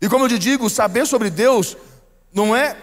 E 0.00 0.08
como 0.08 0.26
eu 0.26 0.28
te 0.28 0.38
digo, 0.38 0.70
saber 0.70 1.04
sobre 1.04 1.28
Deus 1.28 1.76
não 2.32 2.54
é 2.54 2.76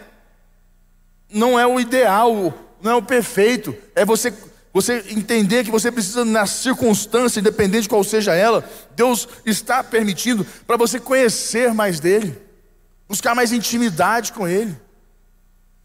não 1.33 1.57
é 1.57 1.65
o 1.65 1.79
ideal, 1.79 2.53
não 2.81 2.91
é 2.91 2.95
o 2.95 3.01
perfeito. 3.01 3.73
É 3.95 4.03
você 4.03 4.33
você 4.73 5.03
entender 5.09 5.65
que 5.65 5.71
você 5.71 5.91
precisa, 5.91 6.23
na 6.23 6.45
circunstância, 6.45 7.39
independente 7.39 7.83
de 7.83 7.89
qual 7.89 8.03
seja 8.03 8.33
ela, 8.33 8.63
Deus 8.95 9.27
está 9.45 9.83
permitindo 9.83 10.45
para 10.65 10.77
você 10.77 10.99
conhecer 10.99 11.73
mais 11.73 11.99
dele, 11.99 12.37
buscar 13.07 13.35
mais 13.35 13.51
intimidade 13.51 14.31
com 14.31 14.47
ele. 14.47 14.75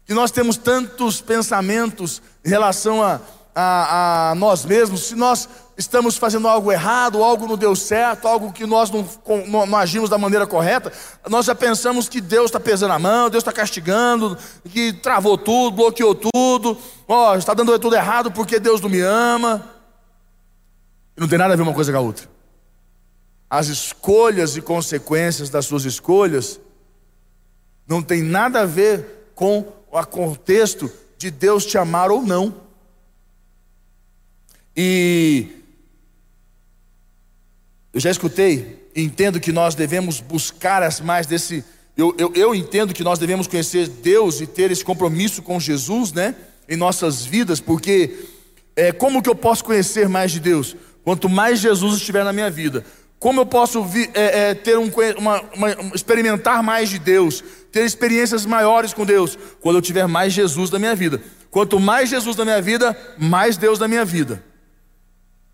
E 0.07 0.13
nós 0.13 0.31
temos 0.31 0.55
tantos 0.55 1.19
pensamentos 1.19 2.21
em 2.45 2.49
relação 2.49 3.03
a, 3.03 3.19
a, 3.59 4.29
a 4.29 4.35
nós 4.35 4.63
mesmos, 4.63 5.07
se 5.07 5.15
nós 5.15 5.49
estamos 5.75 6.15
fazendo 6.15 6.47
algo 6.47 6.71
errado, 6.71 7.23
algo 7.23 7.47
não 7.47 7.57
deu 7.57 7.75
certo, 7.75 8.27
algo 8.27 8.53
que 8.53 8.67
nós 8.67 8.91
não, 8.91 9.03
não, 9.47 9.65
não 9.65 9.77
agimos 9.77 10.11
da 10.11 10.17
maneira 10.17 10.45
correta, 10.45 10.93
nós 11.27 11.47
já 11.47 11.55
pensamos 11.55 12.07
que 12.07 12.21
Deus 12.21 12.45
está 12.45 12.59
pesando 12.59 12.93
a 12.93 12.99
mão, 12.99 13.31
Deus 13.31 13.41
está 13.41 13.51
castigando, 13.51 14.37
que 14.65 14.93
travou 14.93 15.39
tudo, 15.39 15.75
bloqueou 15.75 16.13
tudo, 16.13 16.77
ó, 17.07 17.35
está 17.35 17.55
dando 17.55 17.77
tudo 17.79 17.95
errado 17.95 18.31
porque 18.31 18.59
Deus 18.59 18.79
não 18.79 18.89
me 18.91 19.01
ama. 19.01 19.67
E 21.17 21.19
não 21.19 21.27
tem 21.27 21.39
nada 21.39 21.55
a 21.55 21.57
ver 21.57 21.63
uma 21.63 21.73
coisa 21.73 21.91
com 21.91 21.97
a 21.97 22.01
outra. 22.01 22.29
As 23.49 23.69
escolhas 23.69 24.55
e 24.55 24.61
consequências 24.61 25.49
das 25.49 25.65
suas 25.65 25.83
escolhas 25.83 26.59
não 27.87 28.03
tem 28.03 28.21
nada 28.21 28.61
a 28.61 28.65
ver 28.65 29.31
com 29.33 29.65
o 29.89 30.05
contexto 30.05 30.91
de 31.17 31.31
Deus 31.31 31.65
te 31.65 31.75
amar 31.75 32.11
ou 32.11 32.21
não. 32.21 32.66
E 34.79 35.47
eu 37.91 37.99
já 37.99 38.11
escutei 38.11 38.87
entendo 38.95 39.39
que 39.39 39.51
nós 39.51 39.73
devemos 39.73 40.19
buscar 40.19 40.83
as 40.83 41.01
mais 41.01 41.25
desse. 41.25 41.65
Eu, 41.97 42.13
eu, 42.15 42.31
eu 42.35 42.53
entendo 42.53 42.93
que 42.93 43.03
nós 43.03 43.17
devemos 43.17 43.47
conhecer 43.47 43.87
Deus 43.87 44.39
e 44.39 44.45
ter 44.45 44.69
esse 44.69 44.85
compromisso 44.85 45.41
com 45.41 45.59
Jesus, 45.59 46.13
né? 46.13 46.35
Em 46.69 46.77
nossas 46.77 47.25
vidas, 47.25 47.59
porque 47.59 48.19
é, 48.75 48.91
como 48.91 49.21
que 49.21 49.29
eu 49.29 49.35
posso 49.35 49.63
conhecer 49.63 50.07
mais 50.07 50.31
de 50.31 50.39
Deus? 50.39 50.75
Quanto 51.03 51.27
mais 51.27 51.59
Jesus 51.59 51.97
estiver 51.97 52.23
na 52.23 52.31
minha 52.31 52.51
vida, 52.51 52.85
como 53.17 53.41
eu 53.41 53.45
posso 53.45 53.83
vi, 53.83 54.11
é, 54.13 54.49
é, 54.49 54.53
ter 54.53 54.77
um, 54.77 54.91
uma, 55.17 55.41
uma, 55.55 55.71
experimentar 55.95 56.61
mais 56.61 56.89
de 56.89 56.99
Deus, 56.99 57.43
ter 57.71 57.83
experiências 57.83 58.45
maiores 58.45 58.93
com 58.93 59.05
Deus, 59.05 59.39
quando 59.59 59.77
eu 59.77 59.81
tiver 59.81 60.05
mais 60.05 60.33
Jesus 60.33 60.69
na 60.69 60.77
minha 60.77 60.95
vida. 60.95 61.19
Quanto 61.49 61.79
mais 61.79 62.09
Jesus 62.09 62.35
na 62.35 62.45
minha 62.45 62.61
vida, 62.61 62.95
mais 63.17 63.57
Deus 63.57 63.79
na 63.79 63.87
minha 63.87 64.05
vida. 64.05 64.43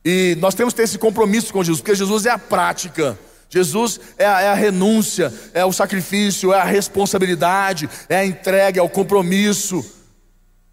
E 0.05 0.35
nós 0.39 0.53
temos 0.53 0.73
que 0.73 0.77
ter 0.77 0.83
esse 0.83 0.97
compromisso 0.97 1.53
com 1.53 1.63
Jesus, 1.63 1.79
porque 1.79 1.95
Jesus 1.95 2.25
é 2.25 2.31
a 2.31 2.37
prática. 2.37 3.17
Jesus 3.49 3.99
é 4.17 4.25
a, 4.25 4.41
é 4.41 4.47
a, 4.49 4.53
renúncia, 4.53 5.31
é 5.53 5.63
o 5.63 5.71
sacrifício, 5.71 6.51
é 6.51 6.59
a 6.59 6.63
responsabilidade, 6.63 7.89
é 8.09 8.17
a 8.17 8.25
entrega, 8.25 8.79
é 8.79 8.83
o 8.83 8.89
compromisso 8.89 9.85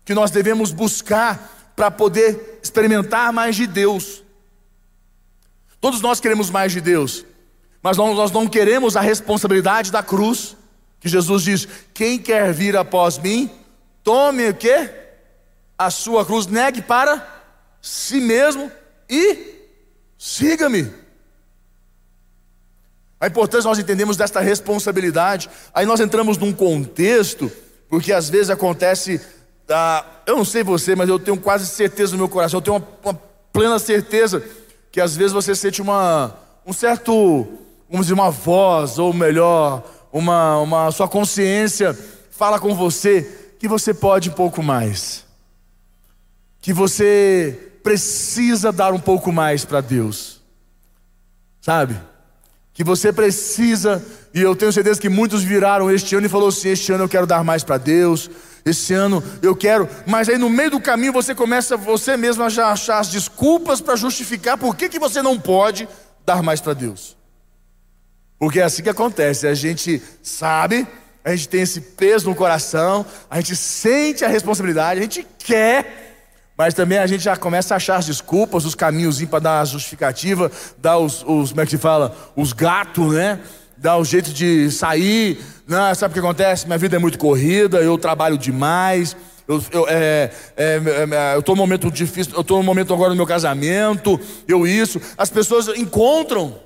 que 0.04 0.14
nós 0.14 0.30
devemos 0.30 0.72
buscar 0.72 1.72
para 1.76 1.90
poder 1.90 2.58
experimentar 2.62 3.32
mais 3.32 3.54
de 3.54 3.66
Deus. 3.66 4.24
Todos 5.80 6.00
nós 6.00 6.20
queremos 6.20 6.50
mais 6.50 6.72
de 6.72 6.80
Deus, 6.80 7.24
mas 7.82 7.96
nós 7.96 8.32
não 8.32 8.46
queremos 8.46 8.96
a 8.96 9.00
responsabilidade 9.00 9.92
da 9.92 10.02
cruz, 10.02 10.56
que 10.98 11.08
Jesus 11.08 11.42
diz: 11.42 11.68
quem 11.94 12.18
quer 12.18 12.52
vir 12.52 12.76
após 12.76 13.18
mim, 13.18 13.50
tome 14.02 14.48
o 14.48 14.54
quê? 14.54 14.90
A 15.78 15.90
sua 15.90 16.24
cruz, 16.24 16.46
negue 16.46 16.82
para 16.82 17.26
si 17.80 18.20
mesmo 18.20 18.70
e 19.10 19.66
siga-me. 20.16 20.90
A 23.20 23.26
importância 23.26 23.68
nós 23.68 23.78
entendemos 23.78 24.16
desta 24.16 24.40
responsabilidade. 24.40 25.50
Aí 25.74 25.84
nós 25.84 26.00
entramos 26.00 26.38
num 26.38 26.52
contexto, 26.52 27.52
porque 27.88 28.12
às 28.12 28.30
vezes 28.30 28.48
acontece, 28.48 29.20
ah, 29.68 30.06
eu 30.26 30.36
não 30.36 30.44
sei 30.44 30.62
você, 30.62 30.96
mas 30.96 31.08
eu 31.08 31.18
tenho 31.18 31.38
quase 31.38 31.66
certeza 31.66 32.12
no 32.12 32.18
meu 32.18 32.28
coração, 32.28 32.58
eu 32.58 32.62
tenho 32.62 32.76
uma, 32.76 32.88
uma 33.04 33.22
plena 33.52 33.78
certeza 33.78 34.42
que 34.90 35.00
às 35.00 35.16
vezes 35.16 35.32
você 35.32 35.54
sente 35.54 35.82
uma, 35.82 36.34
um 36.66 36.72
certo, 36.72 37.46
vamos 37.88 38.06
dizer, 38.06 38.14
uma 38.14 38.30
voz, 38.30 38.98
ou 38.98 39.12
melhor, 39.12 39.84
uma, 40.12 40.58
uma 40.58 40.90
sua 40.90 41.06
consciência 41.06 41.96
fala 42.30 42.58
com 42.58 42.74
você 42.74 43.54
que 43.58 43.68
você 43.68 43.92
pode 43.92 44.30
um 44.30 44.32
pouco 44.32 44.62
mais, 44.62 45.26
que 46.60 46.72
você 46.72 47.69
precisa 47.82 48.70
dar 48.72 48.92
um 48.92 48.98
pouco 48.98 49.32
mais 49.32 49.64
para 49.64 49.80
Deus, 49.80 50.40
sabe? 51.60 52.00
Que 52.72 52.84
você 52.84 53.12
precisa, 53.12 54.04
e 54.32 54.40
eu 54.40 54.54
tenho 54.54 54.72
certeza 54.72 55.00
que 55.00 55.08
muitos 55.08 55.42
viraram 55.42 55.90
este 55.90 56.14
ano 56.14 56.26
e 56.26 56.30
falou 56.30 56.48
assim: 56.48 56.70
este 56.70 56.92
ano 56.92 57.04
eu 57.04 57.08
quero 57.08 57.26
dar 57.26 57.44
mais 57.44 57.64
para 57.64 57.78
Deus, 57.78 58.30
esse 58.64 58.94
ano 58.94 59.22
eu 59.42 59.56
quero, 59.56 59.88
mas 60.06 60.28
aí 60.28 60.38
no 60.38 60.50
meio 60.50 60.70
do 60.70 60.80
caminho 60.80 61.12
você 61.12 61.34
começa 61.34 61.76
você 61.76 62.16
mesmo 62.16 62.42
a 62.42 62.46
achar 62.46 62.98
as 62.98 63.08
desculpas 63.08 63.80
para 63.80 63.96
justificar 63.96 64.56
por 64.58 64.76
que, 64.76 64.88
que 64.88 64.98
você 64.98 65.22
não 65.22 65.38
pode 65.38 65.88
dar 66.24 66.42
mais 66.42 66.60
para 66.60 66.74
Deus. 66.74 67.16
Porque 68.38 68.60
é 68.60 68.62
assim 68.62 68.82
que 68.82 68.88
acontece, 68.88 69.46
a 69.46 69.54
gente 69.54 70.02
sabe, 70.22 70.86
a 71.22 71.34
gente 71.34 71.48
tem 71.48 71.60
esse 71.60 71.80
peso 71.80 72.28
no 72.28 72.34
coração, 72.34 73.04
a 73.28 73.36
gente 73.36 73.54
sente 73.54 74.24
a 74.24 74.28
responsabilidade, 74.28 75.00
a 75.00 75.02
gente 75.02 75.26
quer, 75.38 76.09
mas 76.60 76.74
também 76.74 76.98
a 76.98 77.06
gente 77.06 77.24
já 77.24 77.38
começa 77.38 77.72
a 77.72 77.78
achar 77.78 77.96
as 77.96 78.04
desculpas, 78.04 78.66
os 78.66 78.74
caminhos 78.74 79.24
para 79.24 79.38
dar 79.38 79.60
a 79.62 79.64
justificativa, 79.64 80.52
dar 80.76 80.98
os, 80.98 81.24
os, 81.26 81.52
como 81.52 81.62
é 81.62 81.64
que 81.64 81.70
se 81.70 81.78
fala, 81.78 82.14
os 82.36 82.52
gatos, 82.52 83.14
né? 83.14 83.40
Dar 83.78 83.96
o 83.96 84.04
jeito 84.04 84.30
de 84.30 84.70
sair, 84.70 85.42
não, 85.66 85.94
sabe 85.94 86.12
o 86.12 86.12
que 86.12 86.18
acontece? 86.18 86.66
Minha 86.66 86.76
vida 86.76 86.96
é 86.96 86.98
muito 86.98 87.18
corrida, 87.18 87.78
eu 87.78 87.96
trabalho 87.96 88.36
demais. 88.36 89.16
Eu, 89.48 89.64
eu, 89.72 89.86
é, 89.88 90.30
é, 90.54 90.80
é, 91.14 91.36
eu 91.36 91.42
num 91.48 91.56
momento 91.56 91.90
difícil, 91.90 92.34
eu 92.34 92.42
estou 92.42 92.58
num 92.58 92.62
momento 92.62 92.92
agora 92.92 93.08
no 93.08 93.16
meu 93.16 93.26
casamento, 93.26 94.20
eu 94.46 94.66
isso. 94.66 95.00
As 95.16 95.30
pessoas 95.30 95.66
encontram 95.68 96.60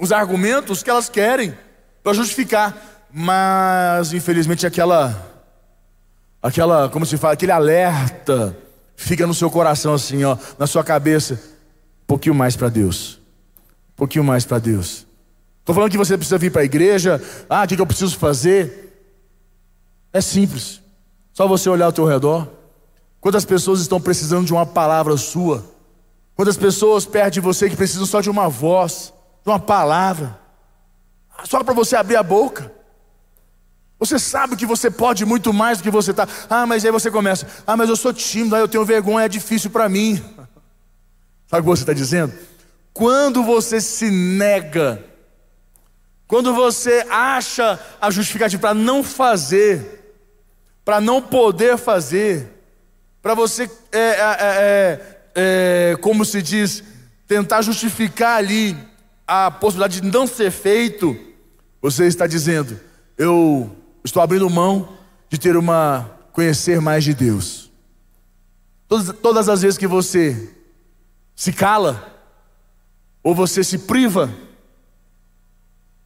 os 0.00 0.10
argumentos 0.10 0.82
que 0.82 0.90
elas 0.90 1.08
querem 1.08 1.56
para 2.02 2.14
justificar, 2.14 2.76
mas 3.12 4.12
infelizmente 4.12 4.66
aquela, 4.66 5.24
aquela, 6.42 6.88
como 6.88 7.06
se 7.06 7.16
fala, 7.16 7.34
aquele 7.34 7.52
alerta 7.52 8.56
fica 8.96 9.26
no 9.26 9.34
seu 9.34 9.50
coração 9.50 9.94
assim, 9.94 10.24
ó, 10.24 10.36
na 10.58 10.66
sua 10.66 10.84
cabeça, 10.84 11.34
um 11.34 12.06
pouquinho 12.06 12.34
mais 12.34 12.56
para 12.56 12.68
Deus, 12.68 13.20
um 13.92 13.96
pouquinho 13.96 14.24
mais 14.24 14.44
para 14.44 14.58
Deus. 14.58 15.06
Estou 15.60 15.74
falando 15.74 15.90
que 15.90 15.98
você 15.98 16.16
precisa 16.16 16.38
vir 16.38 16.50
para 16.50 16.62
a 16.62 16.64
igreja. 16.64 17.22
Ah, 17.48 17.62
o 17.62 17.68
que, 17.68 17.76
que 17.76 17.82
eu 17.82 17.86
preciso 17.86 18.18
fazer? 18.18 18.82
É 20.12 20.20
simples. 20.20 20.80
Só 21.32 21.46
você 21.46 21.70
olhar 21.70 21.86
ao 21.86 21.92
teu 21.92 22.04
redor. 22.04 22.48
Quantas 23.20 23.44
pessoas 23.44 23.80
estão 23.80 24.00
precisando 24.00 24.44
de 24.44 24.52
uma 24.52 24.66
palavra 24.66 25.16
sua? 25.16 25.64
Quantas 26.34 26.56
pessoas 26.56 27.06
perto 27.06 27.34
de 27.34 27.40
você 27.40 27.70
que 27.70 27.76
precisam 27.76 28.04
só 28.04 28.20
de 28.20 28.28
uma 28.28 28.48
voz, 28.48 29.12
de 29.44 29.50
uma 29.50 29.60
palavra? 29.60 30.36
Só 31.44 31.62
para 31.62 31.72
você 31.72 31.94
abrir 31.94 32.16
a 32.16 32.22
boca. 32.22 32.72
Você 34.02 34.18
sabe 34.18 34.56
que 34.56 34.66
você 34.66 34.90
pode 34.90 35.24
muito 35.24 35.52
mais 35.52 35.78
do 35.78 35.84
que 35.84 35.90
você 35.90 36.10
está. 36.10 36.26
Ah, 36.50 36.66
mas 36.66 36.84
aí 36.84 36.90
você 36.90 37.10
começa. 37.10 37.46
Ah, 37.66 37.76
mas 37.76 37.88
eu 37.88 37.96
sou 37.96 38.12
tímido, 38.12 38.56
eu 38.56 38.66
tenho 38.66 38.84
vergonha, 38.84 39.26
é 39.26 39.28
difícil 39.28 39.70
para 39.70 39.88
mim. 39.88 40.16
Sabe 41.46 41.60
o 41.60 41.62
que 41.62 41.76
você 41.78 41.82
está 41.82 41.92
dizendo? 41.92 42.32
Quando 42.92 43.44
você 43.44 43.80
se 43.80 44.10
nega 44.10 45.12
quando 46.32 46.54
você 46.54 47.04
acha 47.10 47.78
a 48.00 48.10
justificativa 48.10 48.58
para 48.58 48.72
não 48.72 49.04
fazer, 49.04 50.16
para 50.82 50.98
não 50.98 51.20
poder 51.20 51.76
fazer, 51.76 52.48
para 53.20 53.34
você 53.34 53.70
é, 53.92 53.98
é, 53.98 54.16
é, 54.40 55.16
é, 55.34 55.96
como 56.00 56.24
se 56.24 56.40
diz, 56.40 56.82
tentar 57.28 57.60
justificar 57.60 58.38
ali 58.38 58.74
a 59.26 59.50
possibilidade 59.50 60.00
de 60.00 60.10
não 60.10 60.26
ser 60.26 60.50
feito, 60.50 61.14
você 61.82 62.06
está 62.06 62.26
dizendo: 62.26 62.80
eu 63.18 63.76
estou 64.04 64.22
abrindo 64.22 64.48
mão 64.50 64.96
de 65.28 65.38
ter 65.38 65.56
uma 65.56 66.10
conhecer 66.32 66.80
mais 66.80 67.04
de 67.04 67.14
Deus. 67.14 67.70
Todas, 68.88 69.16
todas 69.18 69.48
as 69.48 69.62
vezes 69.62 69.78
que 69.78 69.86
você 69.86 70.54
se 71.34 71.52
cala, 71.52 72.12
ou 73.22 73.34
você 73.34 73.62
se 73.62 73.78
priva, 73.78 74.32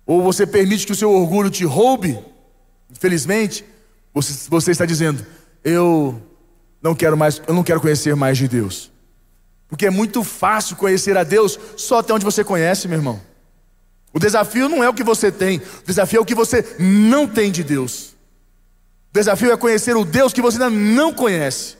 ou 0.04 0.22
você 0.22 0.46
permite 0.46 0.86
que 0.86 0.92
o 0.92 0.96
seu 0.96 1.10
orgulho 1.10 1.50
te 1.50 1.64
roube, 1.64 2.18
infelizmente, 2.90 3.64
você, 4.14 4.48
você 4.48 4.70
está 4.70 4.86
dizendo: 4.86 5.24
eu 5.64 6.20
não 6.80 6.94
quero 6.94 7.16
mais, 7.16 7.42
eu 7.46 7.54
não 7.54 7.64
quero 7.64 7.80
conhecer 7.80 8.14
mais 8.14 8.38
de 8.38 8.46
Deus. 8.46 8.92
Porque 9.68 9.86
é 9.86 9.90
muito 9.90 10.22
fácil 10.22 10.76
conhecer 10.76 11.16
a 11.16 11.24
Deus 11.24 11.58
só 11.76 11.98
até 11.98 12.14
onde 12.14 12.24
você 12.24 12.44
conhece, 12.44 12.86
meu 12.86 12.98
irmão. 12.98 13.20
O 14.16 14.18
desafio 14.18 14.66
não 14.66 14.82
é 14.82 14.88
o 14.88 14.94
que 14.94 15.04
você 15.04 15.30
tem, 15.30 15.58
o 15.58 15.86
desafio 15.86 16.20
é 16.20 16.22
o 16.22 16.24
que 16.24 16.34
você 16.34 16.64
não 16.78 17.28
tem 17.28 17.52
de 17.52 17.62
Deus. 17.62 18.14
O 19.10 19.12
desafio 19.12 19.52
é 19.52 19.56
conhecer 19.58 19.94
o 19.94 20.06
Deus 20.06 20.32
que 20.32 20.40
você 20.40 20.56
ainda 20.56 20.70
não 20.70 21.12
conhece. 21.12 21.76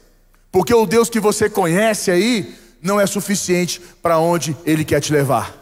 Porque 0.53 0.75
o 0.75 0.85
Deus 0.85 1.09
que 1.09 1.19
você 1.19 1.49
conhece 1.49 2.11
aí 2.11 2.55
não 2.83 3.01
é 3.01 3.07
suficiente 3.07 3.81
para 4.03 4.19
onde 4.19 4.55
Ele 4.67 4.85
quer 4.85 5.01
te 5.01 5.15
levar. 5.15 5.57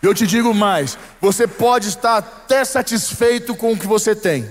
Eu 0.00 0.14
te 0.14 0.24
digo 0.24 0.54
mais: 0.54 0.96
você 1.20 1.48
pode 1.48 1.88
estar 1.88 2.18
até 2.18 2.64
satisfeito 2.64 3.56
com 3.56 3.72
o 3.72 3.76
que 3.76 3.88
você 3.88 4.14
tem. 4.14 4.48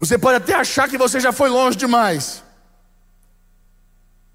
Você 0.00 0.16
pode 0.16 0.36
até 0.36 0.54
achar 0.54 0.88
que 0.88 0.96
você 0.96 1.20
já 1.20 1.32
foi 1.32 1.50
longe 1.50 1.76
demais. 1.76 2.43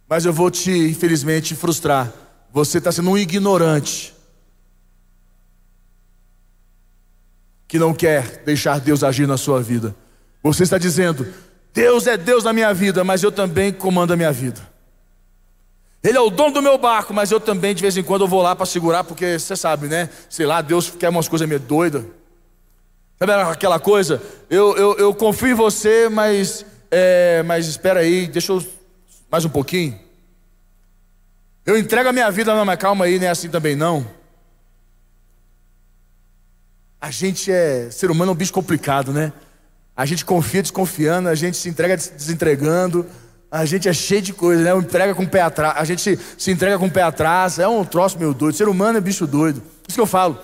Mas 0.09 0.25
eu 0.25 0.33
vou 0.33 0.49
te, 0.49 0.71
infelizmente, 0.71 1.53
frustrar. 1.53 2.11
Você 2.51 2.79
está 2.79 2.91
sendo 2.91 3.11
um 3.11 3.17
ignorante. 3.17 4.15
Que 7.67 7.77
não 7.77 7.93
quer 7.93 8.41
deixar 8.43 8.79
Deus 8.79 9.03
agir 9.03 9.27
na 9.27 9.37
sua 9.37 9.61
vida. 9.61 9.95
Você 10.41 10.63
está 10.63 10.79
dizendo: 10.79 11.31
Deus 11.71 12.07
é 12.07 12.17
Deus 12.17 12.43
na 12.43 12.51
minha 12.51 12.73
vida, 12.73 13.03
mas 13.03 13.21
eu 13.21 13.31
também 13.31 13.71
comando 13.71 14.11
a 14.11 14.17
minha 14.17 14.31
vida. 14.31 14.59
Ele 16.01 16.17
é 16.17 16.21
o 16.21 16.31
dono 16.31 16.55
do 16.55 16.61
meu 16.61 16.77
barco, 16.77 17.13
mas 17.13 17.29
eu 17.29 17.39
também 17.39 17.75
de 17.75 17.81
vez 17.81 17.95
em 17.95 18.01
quando 18.01 18.21
eu 18.21 18.27
vou 18.27 18.41
lá 18.41 18.55
para 18.55 18.65
segurar, 18.65 19.03
porque 19.03 19.37
você 19.37 19.55
sabe, 19.55 19.87
né? 19.87 20.09
Sei 20.27 20.45
lá, 20.45 20.61
Deus 20.61 20.89
quer 20.89 21.09
umas 21.09 21.27
coisas 21.27 21.47
meio 21.47 21.59
doidas. 21.59 22.03
Sabe 23.19 23.33
aquela 23.33 23.79
coisa? 23.79 24.19
Eu, 24.49 24.75
eu, 24.75 24.97
eu 24.97 25.13
confio 25.13 25.49
em 25.49 25.53
você, 25.53 26.09
mas, 26.09 26.65
é, 26.89 27.43
mas 27.43 27.67
espera 27.67 27.99
aí, 27.99 28.27
deixa 28.27 28.53
eu 28.53 28.78
mais 29.29 29.45
um 29.45 29.49
pouquinho. 29.49 29.99
Eu 31.65 31.77
entrego 31.77 32.09
a 32.09 32.13
minha 32.13 32.29
vida, 32.31 32.55
não, 32.55 32.65
mas 32.65 32.79
calma 32.79 33.05
aí, 33.05 33.19
não 33.19 33.27
é 33.27 33.29
assim 33.29 33.49
também 33.49 33.75
não. 33.75 34.05
A 36.99 37.11
gente 37.11 37.51
é, 37.51 37.89
ser 37.91 38.09
humano 38.09 38.31
é 38.31 38.33
um 38.33 38.37
bicho 38.37 38.51
complicado, 38.51 39.13
né? 39.13 39.31
A 39.95 40.05
gente 40.05 40.25
confia 40.25 40.61
desconfiando, 40.61 41.29
a 41.29 41.35
gente 41.35 41.57
se 41.57 41.69
entrega 41.69 41.95
desentregando, 41.95 43.05
a 43.51 43.65
gente 43.65 43.87
é 43.87 43.93
cheio 43.93 44.21
de 44.21 44.33
coisa, 44.33 44.63
né? 44.63 44.75
Entrega 44.81 45.13
com 45.13 45.23
o 45.23 45.29
pé 45.29 45.41
atrás, 45.41 45.77
a 45.77 45.83
gente 45.85 46.01
se, 46.37 46.51
entrega 46.51 46.79
com 46.79 46.87
o 46.87 46.91
pé 46.91 47.03
atrás, 47.03 47.59
é 47.59 47.67
um 47.67 47.85
troço 47.85 48.17
meio 48.17 48.33
doido. 48.33 48.55
Ser 48.55 48.67
humano 48.67 48.97
é 48.97 49.01
bicho 49.01 49.27
doido. 49.27 49.61
Isso 49.87 49.95
que 49.95 50.01
eu 50.01 50.07
falo. 50.07 50.39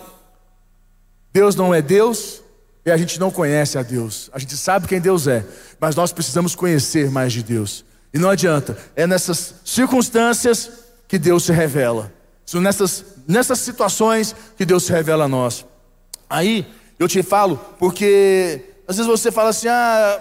Deus 1.33 1.55
não 1.55 1.73
é 1.73 1.81
Deus, 1.81 2.41
e 2.85 2.91
a 2.91 2.97
gente 2.97 3.19
não 3.19 3.31
conhece 3.31 3.77
a 3.77 3.83
Deus. 3.83 4.29
A 4.31 4.39
gente 4.39 4.55
sabe 4.55 4.87
quem 4.87 5.01
Deus 5.01 5.27
é, 5.27 5.43
mas 5.79 5.95
nós 5.95 6.13
precisamos 6.13 6.55
conhecer 6.55 7.09
mais 7.09 7.33
de 7.33 7.41
Deus. 7.41 7.83
E 8.15 8.17
não 8.17 8.29
adianta, 8.29 8.77
é 8.95 9.05
nessas 9.05 9.55
circunstâncias 9.65 10.71
que 11.05 11.19
Deus 11.19 11.43
se 11.43 11.51
revela. 11.51 12.13
São 12.45 12.61
nessas, 12.61 13.03
nessas 13.27 13.59
situações 13.59 14.33
que 14.57 14.63
Deus 14.63 14.83
se 14.85 14.93
revela 14.93 15.25
a 15.25 15.27
nós. 15.27 15.65
Aí 16.29 16.65
eu 16.97 17.09
te 17.09 17.21
falo, 17.21 17.57
porque 17.77 18.61
às 18.87 18.95
vezes 18.95 19.11
você 19.11 19.33
fala 19.33 19.49
assim, 19.49 19.67
ah, 19.67 20.17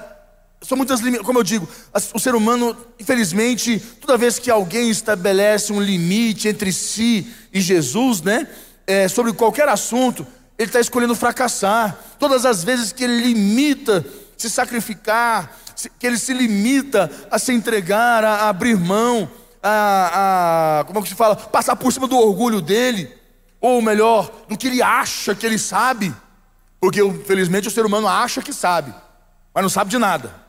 são 0.61 0.77
muitas 0.77 0.99
limitações, 0.99 1.25
como 1.25 1.39
eu 1.39 1.45
digo, 1.45 1.69
o 2.13 2.19
ser 2.19 2.35
humano, 2.35 2.77
infelizmente, 2.99 3.79
toda 4.01 4.19
vez 4.19 4.41
que 4.41 4.51
alguém 4.51 4.91
estabelece 4.91 5.73
um 5.73 5.81
limite 5.81 6.49
entre 6.49 6.73
si 6.73 7.33
e 7.53 7.61
Jesus, 7.61 8.23
né, 8.23 8.49
é, 8.89 9.07
sobre 9.07 9.33
qualquer 9.33 9.69
assunto, 9.69 10.27
ele 10.59 10.69
está 10.69 10.81
escolhendo 10.81 11.15
fracassar. 11.15 11.97
Todas 12.19 12.45
as 12.45 12.65
vezes 12.65 12.91
que 12.91 13.05
ele 13.05 13.21
limita 13.21 14.05
se 14.37 14.51
sacrificar, 14.51 15.61
que 15.99 16.07
ele 16.07 16.19
se 16.19 16.33
limita 16.33 17.11
a 17.31 17.39
se 17.39 17.53
entregar, 17.53 18.25
a, 18.25 18.49
abrir 18.49 18.77
mão, 18.77 19.29
a, 19.63 20.81
a 20.81 20.85
como 20.85 20.99
é 20.99 21.03
que 21.03 21.09
se 21.09 21.15
fala, 21.15 21.37
passar 21.37 21.77
por 21.77 21.93
cima 21.93 22.07
do 22.07 22.17
orgulho 22.17 22.61
dele, 22.61 23.13
ou 23.61 23.81
melhor, 23.81 24.31
do 24.49 24.57
que 24.57 24.67
ele 24.67 24.83
acha 24.83 25.35
que 25.35 25.47
ele 25.47 25.59
sabe, 25.59 26.15
porque 26.81 27.03
infelizmente 27.03 27.69
o 27.69 27.71
ser 27.71 27.87
humano 27.87 28.07
acha 28.07 28.43
que 28.43 28.53
sabe, 28.53 28.95
mas 29.53 29.63
não 29.63 29.71
sabe 29.71 29.91
de 29.91 29.99
nada. 29.99 30.45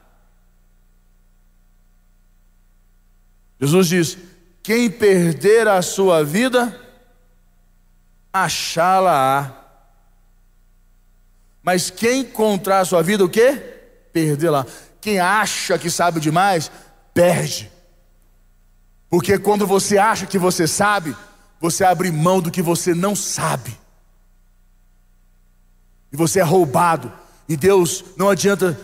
Jesus 3.59 3.88
diz: 3.88 4.17
quem 4.61 4.89
perder 4.89 5.67
a 5.67 5.81
sua 5.81 6.23
vida, 6.23 6.79
achá-la-á. 8.33 9.51
Mas 11.63 11.89
quem 11.89 12.21
encontrar 12.21 12.81
a 12.81 12.85
sua 12.85 13.01
vida, 13.01 13.23
o 13.23 13.29
quê? 13.29 13.53
Perder 14.11 14.49
lá. 14.49 14.65
Quem 15.05 15.19
acha 15.19 15.77
que 15.77 15.87
sabe 15.87 16.19
demais, 16.19 16.71
perde. 17.13 17.71
Porque 19.07 19.37
quando 19.37 19.67
você 19.67 19.99
acha 19.99 20.25
que 20.25 20.39
você 20.39 20.65
sabe, 20.65 21.15
você 21.61 21.83
abre 21.83 22.09
mão 22.09 22.41
do 22.41 22.49
que 22.49 22.59
você 22.59 22.95
não 22.95 23.15
sabe. 23.15 23.79
E 26.11 26.17
você 26.17 26.39
é 26.39 26.43
roubado. 26.43 27.13
E 27.47 27.55
Deus, 27.55 28.03
não 28.17 28.29
adianta 28.29 28.79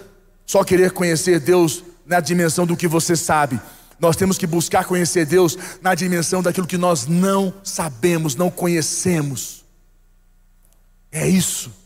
só 0.45 0.63
querer 0.63 0.91
conhecer 0.91 1.39
Deus 1.39 1.84
na 2.05 2.19
dimensão 2.19 2.67
do 2.67 2.77
que 2.77 2.88
você 2.88 3.15
sabe. 3.15 3.60
Nós 3.99 4.15
temos 4.15 4.38
que 4.38 4.45
buscar 4.45 4.86
conhecer 4.86 5.25
Deus 5.25 5.57
na 5.81 5.95
dimensão 5.95 6.43
daquilo 6.43 6.67
que 6.67 6.77
nós 6.77 7.07
não 7.07 7.51
sabemos, 7.63 8.36
não 8.36 8.51
conhecemos. 8.51 9.65
É 11.12 11.27
isso. 11.27 11.81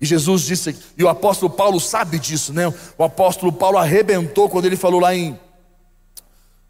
E 0.00 0.06
Jesus 0.06 0.42
disse, 0.42 0.76
e 0.96 1.02
o 1.02 1.08
apóstolo 1.08 1.50
Paulo 1.50 1.80
sabe 1.80 2.18
disso, 2.18 2.52
né? 2.52 2.72
O 2.96 3.02
apóstolo 3.02 3.52
Paulo 3.52 3.78
arrebentou 3.78 4.48
quando 4.48 4.64
ele 4.64 4.76
falou 4.76 5.00
lá 5.00 5.14
em 5.14 5.38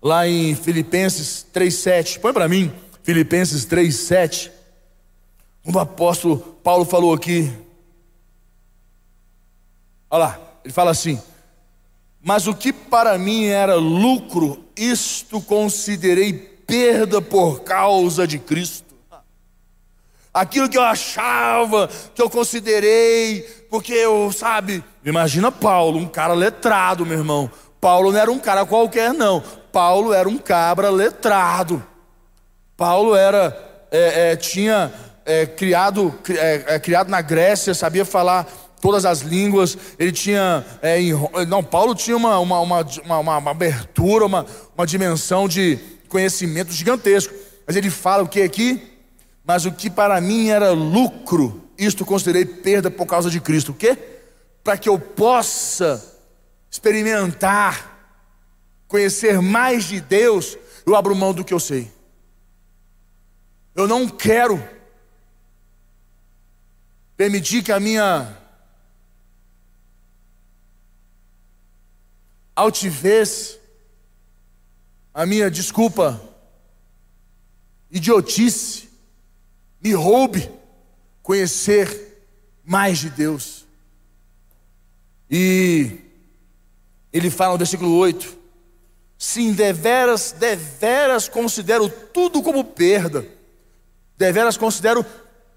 lá 0.01 0.27
em 0.27 0.55
Filipenses 0.55 1.47
3:7. 1.53 2.21
Põe 2.21 2.33
para 2.33 2.49
mim, 2.49 2.73
Filipenses 3.03 3.67
3:7. 3.67 4.51
Quando 5.63 5.77
o 5.77 5.81
apóstolo 5.81 6.39
Paulo 6.63 6.85
falou 6.85 7.13
aqui, 7.13 7.53
olha 10.09 10.25
lá, 10.25 10.41
ele 10.65 10.73
fala 10.73 10.91
assim: 10.91 11.21
Mas 12.23 12.47
o 12.47 12.55
que 12.55 12.73
para 12.73 13.19
mim 13.19 13.47
era 13.47 13.75
lucro, 13.75 14.65
isto 14.75 15.41
considerei 15.43 16.33
perda 16.33 17.21
por 17.21 17.61
causa 17.61 18.27
de 18.27 18.39
Cristo 18.39 18.88
aquilo 20.41 20.69
que 20.69 20.79
eu 20.79 20.83
achava, 20.83 21.89
que 22.15 22.23
eu 22.23 22.31
considerei, 22.31 23.43
porque 23.71 23.93
eu, 23.93 24.31
sabe, 24.33 24.83
imagina 25.05 25.51
Paulo, 25.51 25.99
um 25.99 26.09
cara 26.09 26.35
letrado, 26.35 27.05
meu 27.05 27.19
irmão. 27.19 27.51
Paulo 27.81 28.11
não 28.13 28.19
era 28.19 28.31
um 28.31 28.39
cara 28.39 28.67
qualquer, 28.67 29.13
não. 29.13 29.43
Paulo 29.73 30.13
era 30.13 30.29
um 30.29 30.39
cabra 30.39 30.91
letrado. 30.91 31.85
Paulo 32.77 33.15
era, 33.15 33.57
é, 33.91 34.33
é, 34.33 34.37
tinha 34.37 34.93
é, 35.25 35.47
criado, 35.47 36.15
é, 36.31 36.65
é, 36.75 36.79
criado 36.79 37.09
na 37.09 37.21
Grécia, 37.21 37.75
sabia 37.75 38.05
falar 38.05 38.47
todas 38.81 39.05
as 39.05 39.21
línguas. 39.21 39.77
Ele 39.99 40.13
tinha, 40.13 40.65
é, 40.83 41.01
em, 41.01 41.13
não, 41.49 41.63
Paulo 41.63 41.95
tinha 41.95 42.17
uma, 42.17 42.39
uma, 42.39 42.61
uma, 42.61 42.87
uma, 43.05 43.39
uma 43.39 43.51
abertura, 43.51 44.27
uma, 44.27 44.47
uma 44.77 44.87
dimensão 44.87 45.49
de 45.49 45.79
conhecimento 46.09 46.73
gigantesco. 46.73 47.35
Mas 47.67 47.77
ele 47.77 47.91
fala 47.91 48.23
o 48.23 48.29
que 48.29 48.43
aqui? 48.43 48.98
Mas 49.49 49.65
o 49.65 49.73
que 49.73 49.89
para 49.89 50.21
mim 50.21 50.49
era 50.51 50.73
lucro, 50.73 51.71
isto 51.79 52.05
considerei 52.05 52.45
perda 52.45 52.91
por 52.91 53.07
causa 53.07 53.31
de 53.31 53.41
Cristo. 53.41 53.73
O 53.73 53.75
quê? 53.75 53.97
Para 54.63 54.77
que 54.77 54.91
eu 54.91 55.01
possa 55.01 56.21
experimentar, 56.71 57.99
conhecer 58.87 59.41
mais 59.41 59.85
de 59.85 60.03
Deus, 60.03 60.59
eu 60.85 60.95
abro 60.95 61.17
mão 61.17 61.33
do 61.33 61.43
que 61.43 61.55
eu 61.55 61.59
sei. 61.59 61.91
Eu 63.75 63.89
não 63.89 64.07
quero 64.07 64.63
permitir 67.17 67.63
que 67.63 67.73
a 67.73 67.81
minha 67.81 68.37
altivez, 72.55 73.59
a 75.15 75.25
minha 75.25 75.51
desculpa, 75.51 76.21
idiotice, 77.91 78.88
me 79.81 79.93
roube 79.93 80.51
conhecer 81.23 82.09
mais 82.65 82.99
de 82.99 83.11
Deus. 83.11 83.67
E 85.31 85.99
ele 87.13 87.31
fala 87.31 87.53
no 87.53 87.59
versículo 87.59 87.97
8: 87.97 88.37
Sim, 89.19 89.53
deveras, 89.53 90.33
deveras 90.33 91.29
considero 91.29 91.89
tudo 91.89 92.43
como 92.43 92.65
perda, 92.65 93.27
deveras 94.17 94.57
considero 94.57 95.05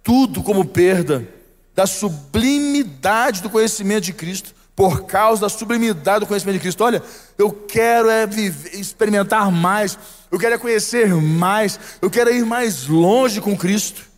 tudo 0.03 0.41
como 0.43 0.65
perda, 0.65 1.27
da 1.75 1.85
sublimidade 1.85 3.41
do 3.41 3.49
conhecimento 3.49 4.05
de 4.05 4.13
Cristo, 4.13 4.53
por 4.75 5.05
causa 5.05 5.41
da 5.41 5.49
sublimidade 5.49 6.21
do 6.21 6.27
conhecimento 6.27 6.55
de 6.55 6.61
Cristo. 6.61 6.83
Olha, 6.83 7.03
eu 7.37 7.51
quero 7.51 8.09
é 8.09 8.25
viver, 8.25 8.75
experimentar 8.79 9.51
mais, 9.51 9.97
eu 10.31 10.39
quero 10.39 10.55
é 10.55 10.57
conhecer 10.57 11.13
mais, 11.13 11.79
eu 12.01 12.09
quero 12.09 12.33
ir 12.33 12.45
mais 12.45 12.87
longe 12.87 13.39
com 13.39 13.55
Cristo. 13.55 14.10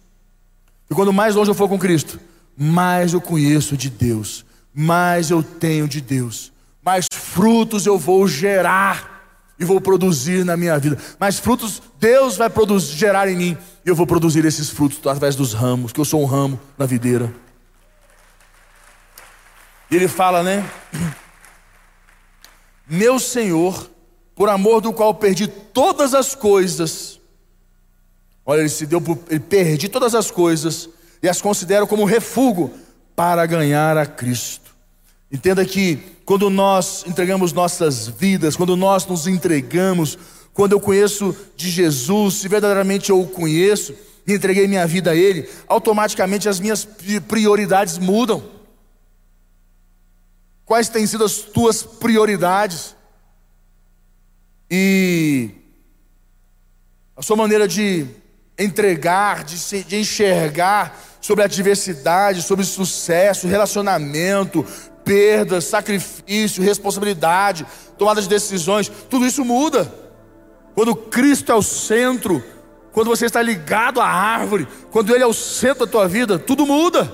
E 0.94 0.96
quando 0.96 1.12
mais 1.12 1.34
longe 1.34 1.50
eu 1.50 1.56
for 1.56 1.68
com 1.68 1.80
Cristo, 1.80 2.20
mais 2.56 3.14
eu 3.14 3.20
conheço 3.20 3.76
de 3.76 3.90
Deus, 3.90 4.46
mais 4.72 5.32
eu 5.32 5.42
tenho 5.42 5.88
de 5.88 6.00
Deus, 6.00 6.54
mais 6.86 7.08
frutos 7.12 7.88
eu 7.88 7.98
vou 7.98 8.28
gerar 8.28 9.26
e 9.58 9.66
vou 9.66 9.82
produzir 9.82 10.46
na 10.46 10.56
minha 10.56 10.78
vida. 10.78 10.96
Mais 11.20 11.40
frutos 11.40 11.82
Deus 12.00 12.38
vai 12.38 12.48
produzir, 12.48 12.96
gerar 12.96 13.28
em 13.28 13.36
mim, 13.36 13.58
e 13.84 13.90
eu 13.90 13.96
vou 13.96 14.06
produzir 14.06 14.46
esses 14.46 14.70
frutos 14.70 15.00
através 15.00 15.36
dos 15.36 15.52
ramos, 15.52 15.92
que 15.92 16.00
eu 16.00 16.06
sou 16.06 16.22
um 16.22 16.26
ramo 16.26 16.62
na 16.78 16.86
videira. 16.86 17.34
E 19.90 19.96
ele 19.96 20.08
fala, 20.08 20.44
né? 20.44 20.64
Meu 22.88 23.18
Senhor, 23.18 23.90
por 24.36 24.48
amor 24.48 24.80
do 24.80 24.94
qual 24.94 25.16
perdi 25.16 25.48
todas 25.48 26.14
as 26.14 26.36
coisas. 26.36 27.20
Olha, 28.46 28.60
ele 28.60 28.70
se 28.70 28.86
deu 28.86 29.00
por, 29.00 29.18
ele 29.30 29.40
perdi 29.40 29.88
todas 29.88 30.14
as 30.14 30.30
coisas 30.30 30.90
e 31.22 31.30
as 31.30 31.42
considero 31.42 31.88
como 31.88 32.04
refúgio 32.06 32.72
para 33.16 33.46
ganhar 33.46 33.98
a 33.98 34.06
Cristo. 34.06 34.76
Entenda 35.32 35.66
que 35.66 35.98
quando 36.26 36.50
nós 36.50 37.04
entregamos 37.08 37.54
nossas 37.54 38.08
vidas, 38.08 38.56
quando 38.56 38.76
nós 38.76 39.06
nos 39.06 39.28
entregamos, 39.28 40.18
quando 40.54 40.74
eu 40.74 40.80
conheço 40.80 41.36
de 41.56 41.70
Jesus, 41.70 42.36
se 42.36 42.48
verdadeiramente 42.48 43.10
eu 43.10 43.20
o 43.20 43.28
conheço, 43.28 43.96
e 44.26 44.34
entreguei 44.34 44.68
minha 44.68 44.88
vida 44.88 45.12
a 45.12 45.16
Ele, 45.16 45.50
automaticamente 45.68 46.48
as 46.48 46.60
minhas 46.60 46.88
prioridades 47.28 47.98
mudam. 47.98 48.44
Quais 50.66 50.88
têm 50.88 51.06
sido 51.06 51.26
as 51.26 51.40
tuas 51.40 51.84
prioridades? 51.84 52.96
E 54.72 55.52
a 57.16 57.22
sua 57.22 57.36
maneira 57.36 57.68
de 57.68 58.08
entregar, 58.64 59.44
de, 59.44 59.84
de 59.84 59.98
enxergar 59.98 61.00
sobre 61.20 61.44
adversidade, 61.44 62.42
sobre 62.42 62.66
sucesso, 62.66 63.48
relacionamento, 63.48 64.66
perdas, 65.04 65.66
sacrifício, 65.66 66.64
responsabilidade, 66.64 67.66
tomada 67.98 68.22
de 68.22 68.28
decisões, 68.28 68.92
tudo 69.10 69.26
isso 69.26 69.44
muda. 69.46 69.92
Quando 70.76 70.96
Cristo 70.96 71.52
é 71.52 71.56
o 71.56 71.62
centro, 71.62 72.44
quando 72.92 73.08
você 73.08 73.26
está 73.26 73.42
ligado 73.42 74.02
à 74.02 74.06
árvore, 74.06 74.68
quando 74.92 75.14
Ele 75.14 75.24
é 75.24 75.28
o 75.28 75.34
centro 75.34 75.86
da 75.86 75.92
tua 75.92 76.08
vida, 76.08 76.38
tudo 76.40 76.66
muda. 76.66 77.12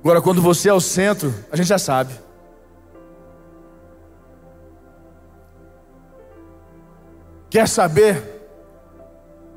Agora, 0.00 0.22
quando 0.22 0.40
você 0.40 0.68
é 0.68 0.72
o 0.72 0.80
centro, 0.80 1.34
a 1.50 1.56
gente 1.56 1.66
já 1.66 1.78
sabe. 1.78 2.12
Quer 7.50 7.66
saber 7.66 8.37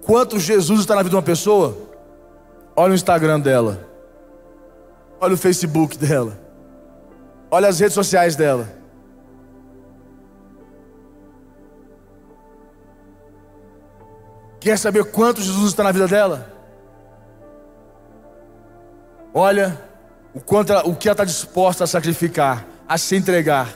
quanto 0.05 0.39
Jesus 0.39 0.81
está 0.81 0.95
na 0.95 1.01
vida 1.01 1.11
de 1.11 1.15
uma 1.15 1.21
pessoa? 1.21 1.77
Olha 2.75 2.91
o 2.91 2.95
Instagram 2.95 3.39
dela. 3.39 3.87
Olha 5.19 5.33
o 5.33 5.37
Facebook 5.37 5.97
dela. 5.97 6.37
Olha 7.49 7.67
as 7.67 7.79
redes 7.79 7.93
sociais 7.93 8.35
dela. 8.35 8.81
Quer 14.59 14.77
saber 14.77 15.03
quanto 15.05 15.41
Jesus 15.41 15.69
está 15.71 15.83
na 15.83 15.91
vida 15.91 16.07
dela? 16.07 16.47
Olha 19.33 19.81
o, 20.33 20.39
quanto 20.39 20.71
ela, 20.71 20.87
o 20.87 20.95
que 20.95 21.07
ela 21.07 21.13
está 21.13 21.25
disposta 21.25 21.83
a 21.83 21.87
sacrificar, 21.87 22.65
a 22.87 22.97
se 22.97 23.15
entregar. 23.15 23.75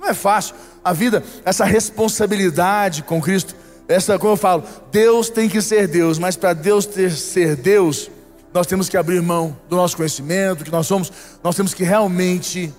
Não 0.00 0.08
é 0.08 0.14
fácil. 0.14 0.54
A 0.82 0.92
vida, 0.92 1.22
essa 1.44 1.64
responsabilidade 1.64 3.02
com 3.02 3.20
Cristo, 3.20 3.54
essa, 3.86 4.18
como 4.18 4.32
eu 4.32 4.36
falo, 4.36 4.64
Deus 4.90 5.28
tem 5.28 5.48
que 5.48 5.60
ser 5.60 5.86
Deus, 5.86 6.18
mas 6.18 6.36
para 6.36 6.54
Deus 6.54 6.86
ter, 6.86 7.10
ser 7.12 7.54
Deus, 7.54 8.10
nós 8.52 8.66
temos 8.66 8.88
que 8.88 8.96
abrir 8.96 9.20
mão 9.20 9.56
do 9.68 9.76
nosso 9.76 9.96
conhecimento, 9.96 10.64
que 10.64 10.70
nós 10.70 10.86
somos, 10.86 11.12
nós 11.42 11.54
temos 11.54 11.74
que 11.74 11.84
realmente 11.84 12.72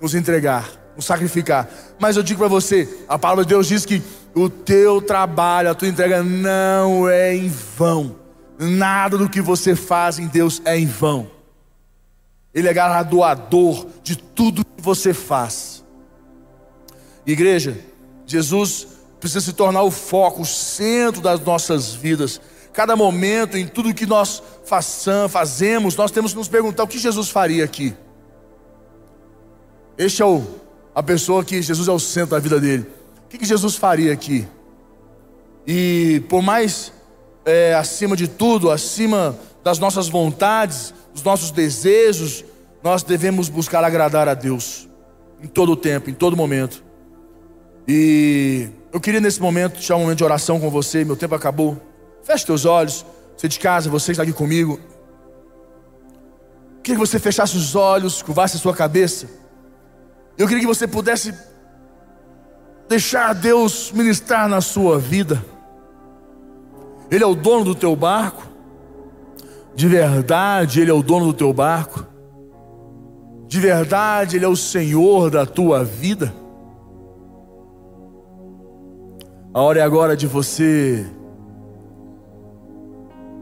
nos 0.00 0.14
entregar, 0.14 0.68
nos 0.96 1.04
sacrificar. 1.04 1.68
Mas 1.98 2.16
eu 2.16 2.22
digo 2.22 2.40
para 2.40 2.48
você, 2.48 2.88
a 3.08 3.18
palavra 3.18 3.44
de 3.44 3.50
Deus 3.50 3.68
diz 3.68 3.86
que 3.86 4.02
o 4.34 4.48
teu 4.48 5.00
trabalho, 5.00 5.70
a 5.70 5.74
tua 5.74 5.88
entrega 5.88 6.22
não 6.22 7.08
é 7.08 7.34
em 7.36 7.48
vão. 7.48 8.16
Nada 8.58 9.16
do 9.16 9.28
que 9.28 9.40
você 9.40 9.76
faz 9.76 10.18
em 10.18 10.26
Deus 10.26 10.60
é 10.64 10.76
em 10.76 10.86
vão. 10.86 11.30
Ele 12.52 12.66
é 12.66 12.74
galardoador 12.74 13.86
de 14.02 14.16
tudo 14.16 14.64
que 14.64 14.82
você 14.82 15.14
faz. 15.14 15.84
Igreja, 17.24 17.78
Jesus 18.26 18.97
precisa 19.20 19.40
se 19.40 19.52
tornar 19.52 19.82
o 19.82 19.90
foco, 19.90 20.42
o 20.42 20.46
centro 20.46 21.20
das 21.20 21.40
nossas 21.40 21.94
vidas. 21.94 22.40
Cada 22.72 22.94
momento, 22.94 23.56
em 23.56 23.66
tudo 23.66 23.92
que 23.92 24.06
nós 24.06 24.42
façam, 24.64 25.28
fazemos, 25.28 25.96
nós 25.96 26.10
temos 26.10 26.32
que 26.32 26.38
nos 26.38 26.48
perguntar 26.48 26.84
o 26.84 26.88
que 26.88 26.98
Jesus 26.98 27.28
faria 27.28 27.64
aqui. 27.64 27.94
Este 29.96 30.22
é 30.22 30.24
o, 30.24 30.42
a 30.94 31.02
pessoa 31.02 31.44
que 31.44 31.60
Jesus 31.60 31.88
é 31.88 31.92
o 31.92 31.98
centro 31.98 32.30
da 32.30 32.38
vida 32.38 32.60
dele. 32.60 32.86
O 33.24 33.28
que, 33.28 33.38
que 33.38 33.44
Jesus 33.44 33.74
faria 33.74 34.12
aqui? 34.12 34.46
E 35.66 36.22
por 36.28 36.40
mais 36.40 36.92
é, 37.44 37.74
acima 37.74 38.16
de 38.16 38.28
tudo, 38.28 38.70
acima 38.70 39.36
das 39.64 39.78
nossas 39.78 40.08
vontades, 40.08 40.94
dos 41.12 41.22
nossos 41.22 41.50
desejos, 41.50 42.44
nós 42.82 43.02
devemos 43.02 43.48
buscar 43.48 43.82
agradar 43.82 44.28
a 44.28 44.34
Deus 44.34 44.88
em 45.42 45.46
todo 45.46 45.72
o 45.72 45.76
tempo, 45.76 46.08
em 46.10 46.14
todo 46.14 46.36
momento. 46.36 46.84
E 47.86 48.68
eu 48.92 49.00
queria 49.00 49.20
nesse 49.20 49.40
momento 49.40 49.78
tirar 49.78 49.96
um 49.96 50.00
momento 50.00 50.18
de 50.18 50.24
oração 50.24 50.58
com 50.58 50.70
você. 50.70 51.04
Meu 51.04 51.16
tempo 51.16 51.34
acabou. 51.34 51.80
Feche 52.22 52.46
teus 52.46 52.64
olhos. 52.64 53.04
Você 53.36 53.48
de 53.48 53.58
casa, 53.58 53.90
você 53.90 54.12
está 54.12 54.22
aqui 54.22 54.32
comigo. 54.32 54.80
Eu 56.76 56.82
queria 56.82 56.96
que 56.96 57.06
você 57.06 57.18
fechasse 57.18 57.56
os 57.56 57.76
olhos, 57.76 58.22
curvasse 58.22 58.56
a 58.56 58.60
sua 58.60 58.74
cabeça. 58.74 59.28
Eu 60.36 60.46
queria 60.46 60.60
que 60.60 60.66
você 60.66 60.86
pudesse 60.86 61.34
deixar 62.88 63.34
Deus 63.34 63.92
ministrar 63.92 64.48
na 64.48 64.60
sua 64.60 64.98
vida. 64.98 65.44
Ele 67.10 67.22
é 67.22 67.26
o 67.26 67.34
dono 67.34 67.64
do 67.64 67.74
teu 67.74 67.94
barco. 67.94 68.42
De 69.74 69.86
verdade, 69.86 70.80
Ele 70.80 70.90
é 70.90 70.94
o 70.94 71.02
dono 71.02 71.26
do 71.26 71.32
teu 71.32 71.52
barco. 71.52 72.06
De 73.46 73.60
verdade, 73.60 74.36
Ele 74.36 74.44
é 74.44 74.48
o 74.48 74.56
Senhor 74.56 75.30
da 75.30 75.46
tua 75.46 75.84
vida. 75.84 76.34
A 79.58 79.60
hora 79.60 79.80
é 79.80 79.82
agora 79.82 80.16
de 80.16 80.24
você 80.24 81.04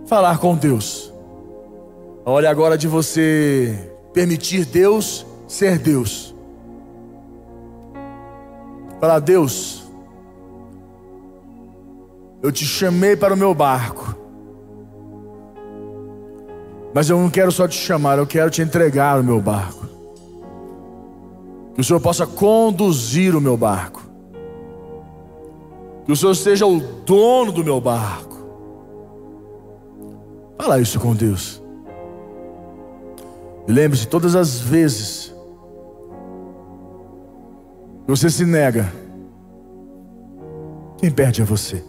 falar 0.06 0.38
com 0.38 0.56
Deus. 0.56 1.12
A 2.24 2.30
hora 2.30 2.46
é 2.46 2.48
agora 2.48 2.78
de 2.78 2.88
você 2.88 3.92
permitir 4.14 4.64
Deus 4.64 5.26
ser 5.46 5.78
Deus. 5.78 6.34
Falar, 8.98 9.18
Deus, 9.18 9.86
eu 12.42 12.50
te 12.50 12.64
chamei 12.64 13.14
para 13.14 13.34
o 13.34 13.36
meu 13.36 13.54
barco. 13.54 14.16
Mas 16.94 17.10
eu 17.10 17.18
não 17.18 17.28
quero 17.28 17.52
só 17.52 17.68
te 17.68 17.76
chamar, 17.76 18.16
eu 18.16 18.26
quero 18.26 18.48
te 18.48 18.62
entregar 18.62 19.20
o 19.20 19.22
meu 19.22 19.38
barco. 19.38 19.86
Que 21.74 21.82
o 21.82 21.84
Senhor 21.84 22.00
possa 22.00 22.26
conduzir 22.26 23.36
o 23.36 23.40
meu 23.40 23.58
barco. 23.58 24.05
Que 26.06 26.12
o 26.12 26.16
Senhor 26.16 26.34
seja 26.34 26.66
o 26.66 26.80
dono 27.04 27.52
do 27.52 27.64
meu 27.64 27.80
barco. 27.80 28.36
Fala 30.56 30.80
isso 30.80 30.98
com 30.98 31.14
Deus. 31.14 31.62
E 33.68 33.72
lembre-se, 33.72 34.06
todas 34.06 34.34
as 34.34 34.60
vezes 34.60 35.34
você 38.06 38.30
se 38.30 38.46
nega, 38.46 38.92
quem 40.98 41.10
perde 41.10 41.42
é 41.42 41.44
você. 41.44 41.84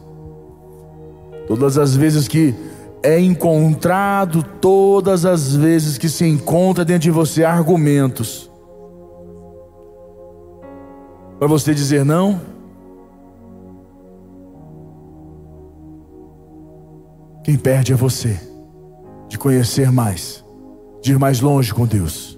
Todas 1.47 1.77
as 1.77 1.95
vezes 1.95 2.27
que 2.27 2.55
é 3.03 3.19
encontrado, 3.19 4.43
todas 4.59 5.25
as 5.25 5.55
vezes 5.55 5.97
que 5.97 6.09
se 6.09 6.25
encontra 6.25 6.83
dentro 6.83 7.03
de 7.03 7.11
você 7.11 7.43
argumentos 7.43 8.47
para 11.37 11.47
você 11.47 11.73
dizer 11.73 12.03
não, 12.03 12.41
quem 17.47 17.57
perde 17.57 17.93
é 17.93 17.95
você 17.95 18.37
de 19.29 19.37
conhecer 19.37 19.89
mais, 19.89 20.43
de 21.01 21.13
ir 21.13 21.17
mais 21.17 21.39
longe 21.39 21.73
com 21.73 21.87
Deus 21.87 22.37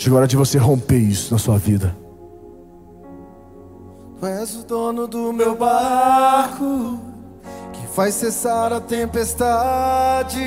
Chegou 0.00 0.16
a 0.16 0.20
hora 0.20 0.26
de 0.26 0.34
você 0.34 0.56
romper 0.56 0.96
isso 0.96 1.30
na 1.30 1.38
sua 1.38 1.58
vida. 1.58 1.94
Tu 4.18 4.26
és 4.26 4.56
o 4.56 4.64
dono 4.64 5.06
do 5.06 5.30
meu 5.30 5.54
barco, 5.54 6.98
que 7.70 7.86
faz 7.94 8.14
cessar 8.14 8.72
a 8.72 8.80
tempestade, 8.80 10.40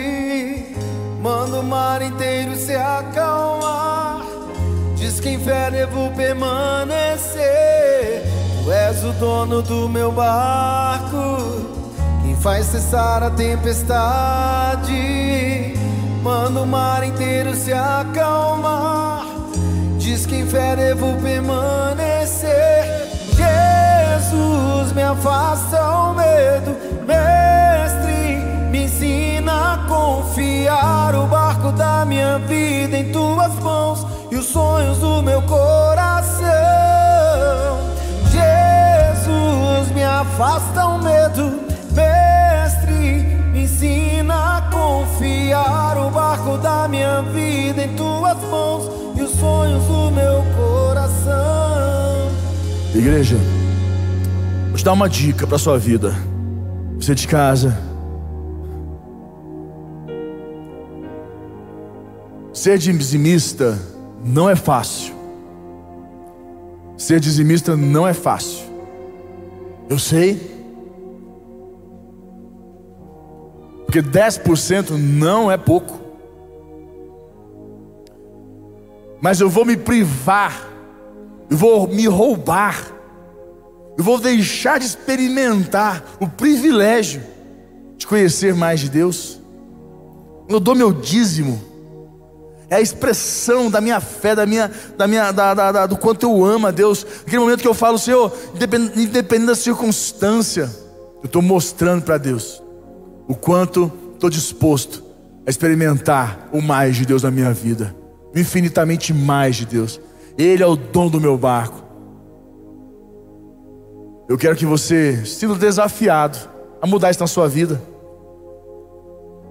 manda 1.21 1.59
o 1.59 1.63
mar 1.63 2.01
inteiro 2.01 2.55
se 2.55 2.73
acalmar, 2.73 4.25
diz 4.95 5.19
que 5.19 5.29
em 5.29 5.37
devo 5.37 6.11
permanecer. 6.15 7.43
Tu 8.63 8.71
és 8.71 9.03
o 9.03 9.11
dono 9.13 9.61
do 9.61 9.87
meu 9.87 10.11
barco, 10.11 11.72
faz 12.43 12.65
cessar 12.65 13.23
a 13.23 13.29
tempestade, 13.29 14.93
manda 16.21 16.59
o 16.59 16.67
mar 16.67 17.01
inteiro 17.01 17.55
se 17.55 17.71
acalmar, 17.71 19.25
diz 19.97 20.25
que 20.25 20.35
em 20.35 20.45
fé 20.45 20.75
devo 20.75 21.15
permanecer. 21.21 22.51
Jesus 23.29 24.91
me 24.91 25.01
afasta 25.03 25.81
o 25.81 26.13
medo, 26.13 26.75
mestre, 27.07 28.43
me 28.69 28.83
ensina 28.83 29.75
a 29.75 29.77
confiar 29.87 31.15
o 31.15 31.25
barco 31.27 31.71
da 31.71 32.03
minha 32.03 32.39
vida 32.39 32.97
em 32.97 33.09
tuas 33.13 33.57
mãos 33.59 34.05
e 34.29 34.35
os 34.35 34.47
sonhos 34.47 34.97
do 34.97 35.23
meu 35.23 35.41
coração. 35.43 36.43
Jesus 38.29 39.91
me 39.95 40.03
afasta 40.03 40.87
o 40.87 41.01
medo, 41.01 41.62
confiar 45.23 45.97
o 45.97 46.09
barco 46.11 46.57
da 46.57 46.87
minha 46.87 47.21
vida 47.21 47.85
em 47.85 47.95
tuas 47.95 48.37
mãos 48.49 48.89
e 49.17 49.21
os 49.21 49.31
sonhos 49.31 49.83
do 49.85 50.11
meu 50.11 50.43
coração. 50.57 52.29
Igreja, 52.93 53.37
vou 54.67 54.75
te 54.75 54.83
dar 54.83 54.91
uma 54.91 55.07
dica 55.07 55.47
para 55.47 55.57
sua 55.57 55.77
vida. 55.77 56.13
Você 56.97 57.15
de 57.15 57.25
casa. 57.25 57.77
Ser 62.51 62.77
dizimista 62.77 63.79
não 64.23 64.49
é 64.49 64.55
fácil. 64.55 65.13
Ser 66.97 67.19
dizimista 67.19 67.77
não 67.77 68.05
é 68.05 68.13
fácil. 68.13 68.63
Eu 69.89 69.97
sei. 69.97 70.52
Porque 73.93 74.09
10% 74.09 74.89
não 74.97 75.51
é 75.51 75.55
pouco. 75.55 76.01
Mas 79.21 79.39
eu 79.39 79.47
vou 79.47 79.63
me 79.63 79.77
privar, 79.77 80.67
eu 81.47 81.55
vou 81.55 81.87
me 81.87 82.07
roubar, 82.07 82.91
eu 83.95 84.03
vou 84.03 84.19
deixar 84.19 84.79
de 84.79 84.87
experimentar 84.87 86.03
o 86.19 86.27
privilégio 86.27 87.21
de 87.95 88.07
conhecer 88.07 88.55
mais 88.55 88.79
de 88.79 88.89
Deus. 88.89 89.39
Eu 90.49 90.59
dou 90.59 90.73
meu 90.73 90.91
dízimo, 90.91 91.61
é 92.71 92.77
a 92.77 92.81
expressão 92.81 93.69
da 93.69 93.79
minha 93.79 94.01
fé, 94.01 94.35
da 94.35 94.47
minha, 94.47 94.71
da 94.97 95.07
minha, 95.07 95.31
da, 95.31 95.53
da, 95.53 95.71
da, 95.71 95.85
do 95.85 95.97
quanto 95.97 96.23
eu 96.23 96.43
amo 96.43 96.65
a 96.65 96.71
Deus. 96.71 97.05
Aquele 97.21 97.43
momento 97.43 97.61
que 97.61 97.67
eu 97.67 97.75
falo, 97.75 97.99
Senhor, 97.99 98.35
independente, 98.55 98.99
independente 98.99 99.47
da 99.49 99.55
circunstância, 99.55 100.67
eu 101.21 101.27
estou 101.27 101.43
mostrando 101.43 102.01
para 102.01 102.17
Deus 102.17 102.63
o 103.27 103.35
quanto 103.35 103.91
estou 104.13 104.29
disposto 104.29 105.03
a 105.45 105.49
experimentar 105.49 106.49
o 106.51 106.61
mais 106.61 106.95
de 106.95 107.05
Deus 107.05 107.23
na 107.23 107.31
minha 107.31 107.51
vida, 107.51 107.95
infinitamente 108.35 109.13
mais 109.13 109.55
de 109.55 109.65
Deus. 109.65 109.99
Ele 110.37 110.63
é 110.63 110.67
o 110.67 110.75
dono 110.75 111.11
do 111.11 111.21
meu 111.21 111.37
barco. 111.37 111.83
Eu 114.27 114.37
quero 114.37 114.55
que 114.55 114.65
você 114.65 115.25
sinta 115.25 115.55
desafiado 115.55 116.37
a 116.81 116.87
mudar 116.87 117.11
isso 117.11 117.19
na 117.19 117.27
sua 117.27 117.47
vida. 117.47 117.81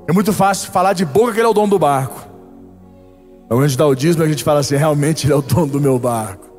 É 0.09 0.13
muito 0.13 0.33
fácil 0.33 0.73
falar 0.73 0.93
de 0.93 1.05
boca 1.05 1.33
que 1.33 1.39
ele 1.39 1.47
é 1.47 1.51
o 1.51 1.55
dono 1.55 1.69
do 1.69 1.79
barco. 1.79 2.29
Mas 3.43 3.49
quando 3.49 3.65
a 3.65 3.69
gente 3.69 3.79
dá 3.79 3.87
o 3.87 3.95
dízimo, 3.95 4.25
a 4.25 4.29
gente 4.29 4.43
fala 4.43 4.61
assim: 4.61 4.77
realmente 4.77 5.27
ele 5.27 5.33
é 5.33 5.37
o 5.37 5.43
dono 5.43 5.67
do 5.67 5.81
meu 5.81 5.99
barco. 5.99 6.51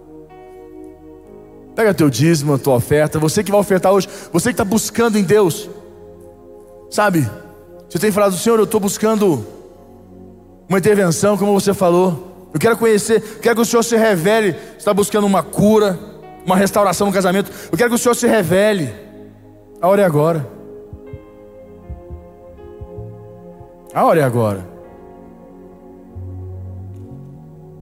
Pega 1.76 1.94
teu 1.94 2.10
dízimo, 2.10 2.54
a 2.54 2.58
tua 2.58 2.76
oferta. 2.76 3.18
Você 3.20 3.44
que 3.44 3.52
vai 3.52 3.60
ofertar 3.60 3.92
hoje, 3.92 4.08
você 4.32 4.50
que 4.50 4.54
está 4.54 4.64
buscando 4.64 5.18
em 5.18 5.24
Deus. 5.24 5.70
Sabe, 6.94 7.28
você 7.90 7.98
tem 7.98 8.12
falado, 8.12 8.36
Senhor, 8.38 8.60
eu 8.60 8.66
estou 8.66 8.80
buscando 8.80 9.44
uma 10.70 10.78
intervenção, 10.78 11.36
como 11.36 11.60
você 11.60 11.74
falou. 11.74 12.52
Eu 12.54 12.60
quero 12.60 12.78
conhecer, 12.78 13.40
quero 13.42 13.56
que 13.56 13.62
o 13.64 13.66
Senhor 13.66 13.82
se 13.82 13.98
revele. 13.98 14.52
Você 14.52 14.78
está 14.78 14.94
buscando 14.94 15.26
uma 15.26 15.42
cura, 15.42 15.98
uma 16.46 16.56
restauração 16.56 17.08
no 17.08 17.14
casamento. 17.14 17.52
Eu 17.72 17.76
quero 17.80 17.90
que 17.90 17.96
o 17.96 17.98
Senhor 17.98 18.14
se 18.14 18.28
revele. 18.28 18.94
A 19.82 19.88
hora 19.88 20.04
é 20.04 20.06
agora. 20.06 20.48
A 23.92 24.06
hora 24.06 24.20
é 24.20 24.24
agora. 24.24 24.73